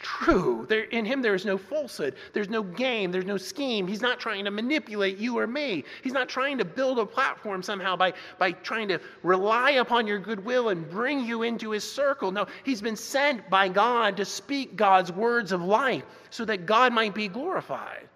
true. 0.00 0.66
There, 0.68 0.84
in 0.84 1.04
him, 1.04 1.22
there 1.22 1.34
is 1.34 1.44
no 1.44 1.58
falsehood. 1.58 2.14
There's 2.32 2.48
no 2.48 2.62
game. 2.62 3.10
There's 3.10 3.24
no 3.24 3.36
scheme. 3.36 3.86
He's 3.86 4.00
not 4.00 4.20
trying 4.20 4.44
to 4.44 4.50
manipulate 4.50 5.18
you 5.18 5.38
or 5.38 5.46
me. 5.46 5.84
He's 6.02 6.12
not 6.12 6.28
trying 6.28 6.58
to 6.58 6.64
build 6.64 6.98
a 6.98 7.06
platform 7.06 7.62
somehow 7.62 7.96
by, 7.96 8.12
by 8.38 8.52
trying 8.52 8.88
to 8.88 9.00
rely 9.22 9.72
upon 9.72 10.06
your 10.06 10.18
goodwill 10.18 10.70
and 10.70 10.88
bring 10.88 11.24
you 11.24 11.42
into 11.42 11.70
his 11.70 11.90
circle. 11.90 12.30
No, 12.30 12.46
he's 12.64 12.80
been 12.80 12.96
sent 12.96 13.48
by 13.50 13.68
God 13.68 14.16
to 14.16 14.24
speak 14.24 14.76
God's 14.76 15.12
words 15.12 15.52
of 15.52 15.62
life 15.62 16.04
so 16.30 16.44
that 16.44 16.66
God 16.66 16.92
might 16.92 17.14
be 17.14 17.28
glorified. 17.28 18.08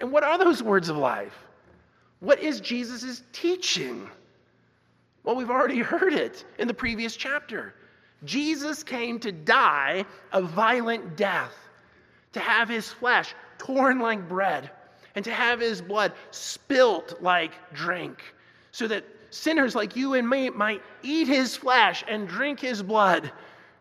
And 0.00 0.10
what 0.10 0.24
are 0.24 0.38
those 0.38 0.62
words 0.62 0.88
of 0.88 0.96
life? 0.96 1.34
What 2.20 2.40
is 2.40 2.60
Jesus' 2.60 3.22
teaching? 3.32 4.08
Well, 5.24 5.36
we've 5.36 5.50
already 5.50 5.78
heard 5.80 6.14
it 6.14 6.44
in 6.58 6.68
the 6.68 6.74
previous 6.74 7.16
chapter. 7.16 7.74
Jesus 8.24 8.82
came 8.82 9.18
to 9.20 9.32
die 9.32 10.04
a 10.32 10.42
violent 10.42 11.16
death, 11.16 11.54
to 12.32 12.40
have 12.40 12.68
his 12.68 12.90
flesh 12.90 13.34
torn 13.58 13.98
like 13.98 14.28
bread, 14.28 14.70
and 15.14 15.24
to 15.24 15.32
have 15.32 15.60
his 15.60 15.80
blood 15.80 16.12
spilt 16.30 17.20
like 17.20 17.52
drink, 17.72 18.22
so 18.72 18.88
that 18.88 19.04
sinners 19.30 19.74
like 19.74 19.96
you 19.96 20.14
and 20.14 20.28
me 20.28 20.50
might 20.50 20.82
eat 21.02 21.28
his 21.28 21.56
flesh 21.56 22.04
and 22.08 22.28
drink 22.28 22.60
his 22.60 22.82
blood. 22.82 23.30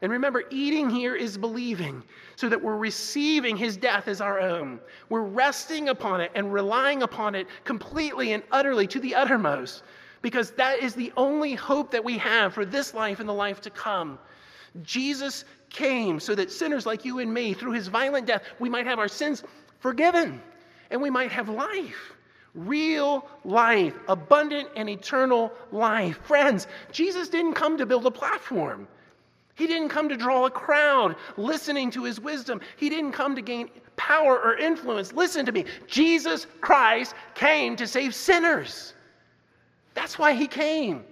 And 0.02 0.12
remember, 0.12 0.44
eating 0.50 0.90
here 0.90 1.16
is 1.16 1.38
believing, 1.38 2.04
so 2.36 2.50
that 2.50 2.62
we're 2.62 2.76
receiving 2.76 3.56
his 3.56 3.78
death 3.78 4.08
as 4.08 4.20
our 4.20 4.40
own. 4.40 4.80
We're 5.10 5.22
resting 5.22 5.90
upon 5.90 6.20
it 6.20 6.32
and 6.36 6.52
relying 6.52 7.04
upon 7.04 7.36
it 7.36 7.48
completely 7.64 8.34
and 8.34 8.44
utterly 8.52 8.86
to 8.88 9.00
the 9.00 9.16
uttermost 9.16 9.84
because 10.24 10.52
that 10.52 10.82
is 10.82 10.96
the 10.96 11.14
only 11.16 11.54
hope 11.54 11.92
that 11.92 12.04
we 12.04 12.18
have 12.18 12.54
for 12.54 12.66
this 12.66 12.96
life 12.96 13.20
and 13.20 13.30
the 13.30 13.34
life 13.34 13.62
to 13.62 13.70
come. 13.70 14.18
Jesus 14.82 15.46
came 15.70 16.20
so 16.20 16.34
that 16.36 16.52
sinners 16.52 16.86
like 16.86 17.06
you 17.06 17.20
and 17.20 17.34
me, 17.34 17.54
through 17.54 17.74
his 17.74 17.88
violent 17.88 18.26
death, 18.26 18.44
we 18.60 18.70
might 18.70 18.86
have 18.86 19.00
our 19.00 19.08
sins 19.08 19.44
forgiven 19.80 20.42
and 20.90 21.02
we 21.02 21.10
might 21.10 21.32
have 21.32 21.50
life. 21.50 22.14
Real 22.56 23.28
life, 23.44 23.96
abundant 24.08 24.70
and 24.76 24.90
eternal 24.90 25.52
life. 25.72 26.20
Friends, 26.24 26.68
Jesus 26.92 27.28
didn't 27.28 27.54
come 27.54 27.78
to 27.78 27.86
build 27.86 28.06
a 28.06 28.12
platform. 28.12 28.88
He 29.56 29.68
didn't 29.68 29.90
come 29.90 30.10
to 30.10 30.18
draw 30.18 30.46
a 30.46 30.52
crowd 30.52 31.16
listening 31.38 31.92
to 31.92 32.04
his 32.04 32.20
wisdom. 32.20 32.62
He 32.78 32.90
didn't 32.90 33.12
come 33.12 33.36
to 33.36 33.42
gain 33.42 33.70
power 33.96 34.40
or 34.40 34.56
influence. 34.58 35.14
Listen 35.14 35.46
to 35.46 35.52
me. 35.52 35.66
Jesus 35.88 36.48
Christ 36.62 37.14
came 37.36 37.76
to 37.76 37.88
save 37.88 38.16
sinners. 38.16 38.94
That's 39.94 40.18
why 40.18 40.34
he 40.34 40.48
came. 40.48 41.04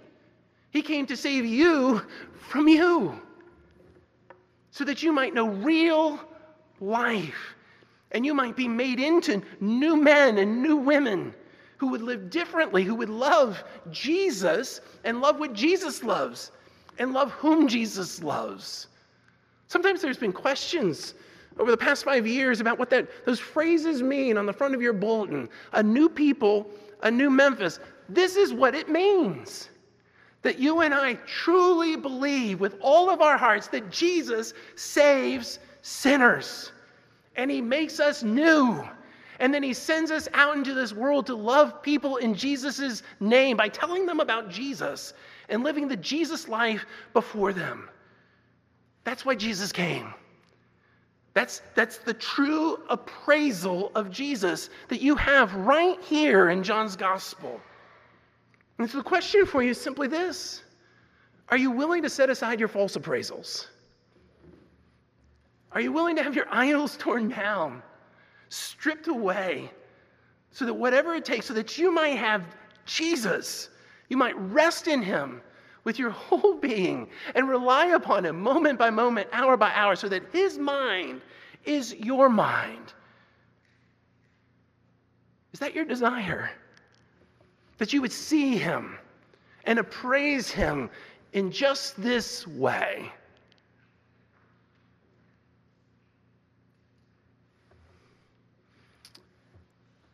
He 0.70 0.82
came 0.82 1.06
to 1.06 1.16
save 1.16 1.44
you 1.44 2.02
from 2.38 2.66
you 2.68 3.20
so 4.72 4.84
that 4.84 5.02
you 5.02 5.12
might 5.12 5.34
know 5.34 5.48
real 5.48 6.18
life 6.80 7.54
and 8.10 8.26
you 8.26 8.34
might 8.34 8.56
be 8.56 8.66
made 8.66 8.98
into 8.98 9.40
new 9.60 9.96
men 9.96 10.38
and 10.38 10.60
new 10.60 10.76
women 10.76 11.32
who 11.76 11.88
would 11.88 12.02
live 12.02 12.30
differently, 12.30 12.82
who 12.82 12.94
would 12.94 13.10
love 13.10 13.62
Jesus 13.90 14.80
and 15.04 15.20
love 15.20 15.38
what 15.38 15.52
Jesus 15.52 16.02
loves 16.02 16.50
and 16.98 17.12
love 17.12 17.30
whom 17.32 17.68
Jesus 17.68 18.22
loves. 18.22 18.88
Sometimes 19.68 20.00
there's 20.00 20.18
been 20.18 20.32
questions 20.32 21.14
over 21.58 21.70
the 21.70 21.76
past 21.76 22.04
five 22.04 22.26
years 22.26 22.60
about 22.60 22.78
what 22.78 22.88
that, 22.90 23.26
those 23.26 23.40
phrases 23.40 24.02
mean 24.02 24.38
on 24.38 24.46
the 24.46 24.52
front 24.52 24.74
of 24.74 24.80
your 24.80 24.92
bulletin. 24.92 25.48
A 25.72 25.82
new 25.82 26.08
people, 26.08 26.70
a 27.02 27.10
new 27.10 27.28
Memphis. 27.30 27.78
This 28.08 28.36
is 28.36 28.54
what 28.54 28.74
it 28.74 28.88
means 28.88 29.68
that 30.42 30.58
you 30.58 30.80
and 30.80 30.92
I 30.92 31.14
truly 31.26 31.96
believe 31.96 32.60
with 32.60 32.76
all 32.80 33.08
of 33.08 33.20
our 33.20 33.36
hearts 33.36 33.68
that 33.68 33.90
Jesus 33.90 34.54
saves 34.76 35.58
sinners 35.82 36.72
and 37.36 37.50
he 37.50 37.60
makes 37.60 38.00
us 38.00 38.22
new. 38.22 38.82
And 39.38 39.52
then 39.52 39.62
he 39.62 39.72
sends 39.72 40.10
us 40.10 40.28
out 40.34 40.56
into 40.56 40.74
this 40.74 40.92
world 40.92 41.26
to 41.26 41.34
love 41.34 41.82
people 41.82 42.16
in 42.16 42.34
Jesus' 42.34 43.02
name 43.18 43.56
by 43.56 43.68
telling 43.68 44.06
them 44.06 44.20
about 44.20 44.50
Jesus 44.50 45.14
and 45.48 45.64
living 45.64 45.88
the 45.88 45.96
Jesus 45.96 46.48
life 46.48 46.86
before 47.12 47.52
them. 47.52 47.88
That's 49.04 49.24
why 49.24 49.34
Jesus 49.34 49.72
came. 49.72 50.14
That's, 51.34 51.62
that's 51.74 51.98
the 51.98 52.14
true 52.14 52.78
appraisal 52.90 53.90
of 53.94 54.10
Jesus 54.10 54.70
that 54.88 55.00
you 55.00 55.16
have 55.16 55.54
right 55.54 56.00
here 56.04 56.50
in 56.50 56.62
John's 56.62 56.94
gospel. 56.94 57.60
And 58.82 58.90
so 58.90 58.98
the 58.98 59.04
question 59.04 59.46
for 59.46 59.62
you 59.62 59.70
is 59.70 59.80
simply 59.80 60.08
this 60.08 60.64
Are 61.50 61.56
you 61.56 61.70
willing 61.70 62.02
to 62.02 62.10
set 62.10 62.30
aside 62.30 62.58
your 62.58 62.68
false 62.68 62.96
appraisals? 62.96 63.68
Are 65.70 65.80
you 65.80 65.92
willing 65.92 66.16
to 66.16 66.22
have 66.22 66.34
your 66.34 66.46
idols 66.50 66.96
torn 66.98 67.28
down, 67.28 67.80
stripped 68.48 69.06
away, 69.06 69.70
so 70.50 70.64
that 70.64 70.74
whatever 70.74 71.14
it 71.14 71.24
takes, 71.24 71.46
so 71.46 71.54
that 71.54 71.78
you 71.78 71.92
might 71.92 72.16
have 72.18 72.42
Jesus, 72.84 73.68
you 74.08 74.16
might 74.16 74.36
rest 74.36 74.88
in 74.88 75.00
Him 75.00 75.42
with 75.84 75.96
your 75.96 76.10
whole 76.26 76.54
being 76.54 77.08
and 77.36 77.48
rely 77.48 77.86
upon 77.86 78.24
Him 78.24 78.40
moment 78.40 78.80
by 78.80 78.90
moment, 78.90 79.28
hour 79.32 79.56
by 79.56 79.70
hour, 79.74 79.94
so 79.94 80.08
that 80.08 80.24
His 80.32 80.58
mind 80.58 81.20
is 81.64 81.94
your 81.94 82.28
mind? 82.28 82.92
Is 85.52 85.60
that 85.60 85.72
your 85.72 85.84
desire? 85.84 86.50
that 87.78 87.92
you 87.92 88.00
would 88.00 88.12
see 88.12 88.56
him 88.56 88.98
and 89.64 89.78
appraise 89.78 90.50
him 90.50 90.90
in 91.32 91.50
just 91.50 92.00
this 92.00 92.46
way. 92.46 93.10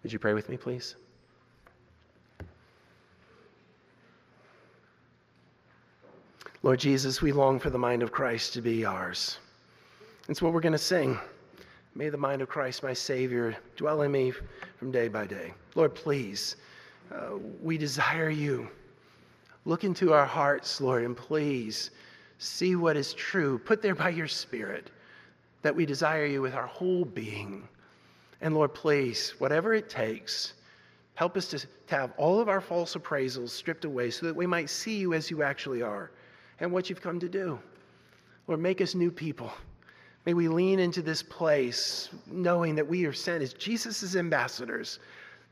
Would 0.03 0.13
you 0.13 0.19
pray 0.19 0.33
with 0.33 0.49
me, 0.49 0.57
please? 0.57 0.95
Lord 6.63 6.81
Jesus, 6.81 7.23
we 7.23 7.33
long 7.33 7.59
for 7.59 7.71
the 7.71 7.79
mind 7.79 8.03
of 8.03 8.11
Christ 8.11 8.53
to 8.55 8.61
be 8.61 8.85
ours. 8.85 9.39
It's 10.29 10.43
what 10.43 10.53
we're 10.53 10.61
going 10.61 10.73
to 10.73 10.79
sing. 10.79 11.19
May 11.95 12.09
the 12.11 12.17
mind 12.17 12.43
of 12.43 12.49
Christ, 12.49 12.83
my 12.83 12.93
Savior, 12.93 13.57
dwell 13.77 14.03
in 14.03 14.13
me 14.13 14.33
from 14.77 14.91
day 14.91 15.09
by 15.09 15.27
day. 15.27 15.55
Lord, 15.75 15.95
please 15.95 16.57
uh, 17.13 17.39
we 17.63 17.79
desire 17.79 18.31
you. 18.31 18.69
Look 19.65 19.85
into 19.85 20.13
our 20.13 20.27
hearts, 20.27 20.81
Lord, 20.81 21.05
and 21.05 21.17
please 21.17 21.91
see 22.39 22.77
what 22.77 22.97
is 22.97 23.15
true. 23.15 23.59
Put 23.59 23.83
there 23.83 23.95
by 23.95 24.11
your 24.11 24.29
Spirit 24.29 24.91
that 25.63 25.75
we 25.75 25.85
desire 25.85 26.27
you 26.27 26.41
with 26.41 26.55
our 26.55 26.67
whole 26.67 27.05
being. 27.05 27.69
And 28.41 28.55
Lord, 28.55 28.75
please, 28.75 29.35
whatever 29.39 29.75
it 29.75 29.89
takes, 29.89 30.55
help 31.15 31.37
us 31.37 31.49
to, 31.49 31.59
to 31.59 31.97
have 31.97 32.13
all 32.17 32.41
of 32.41 32.49
our 32.49 32.61
false 32.61 32.95
appraisals 32.95 33.51
stripped 33.51 33.85
away 33.85 34.11
so 34.11 34.27
that 34.27 34.37
we 34.37 34.47
might 34.47 34.71
see 34.71 34.97
you 34.97 35.15
as 35.15 35.31
you 35.31 35.43
actually 35.43 35.83
are 35.83 36.11
and 36.61 36.71
what 36.73 36.89
you've 36.89 37.01
come 37.01 37.19
to 37.21 37.29
do. 37.29 37.59
Lord, 38.47 38.61
make 38.61 38.81
us 38.81 38.95
new 38.95 39.11
people. 39.11 39.53
May 40.25 40.35
we 40.35 40.49
lean 40.49 40.79
into 40.79 41.03
this 41.03 41.23
place 41.23 42.11
knowing 42.27 42.75
that 42.77 42.87
we 42.87 43.05
are 43.07 43.13
sent 43.13 43.43
as 43.43 43.53
Jesus' 43.53 44.15
ambassadors 44.15 45.01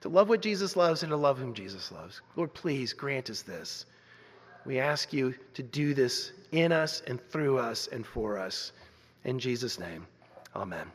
to 0.00 0.08
love 0.08 0.28
what 0.28 0.42
Jesus 0.42 0.76
loves 0.76 1.02
and 1.02 1.10
to 1.10 1.16
love 1.16 1.38
whom 1.38 1.54
Jesus 1.54 1.90
loves. 1.90 2.20
Lord, 2.36 2.52
please 2.54 2.92
grant 2.92 3.30
us 3.30 3.42
this. 3.42 3.86
We 4.64 4.78
ask 4.78 5.12
you 5.12 5.34
to 5.54 5.62
do 5.62 5.94
this 5.94 6.32
in 6.52 6.72
us 6.72 7.02
and 7.06 7.20
through 7.30 7.58
us 7.58 7.88
and 7.88 8.04
for 8.04 8.38
us. 8.38 8.72
In 9.24 9.38
Jesus' 9.38 9.78
name, 9.78 10.06
amen. 10.54 10.90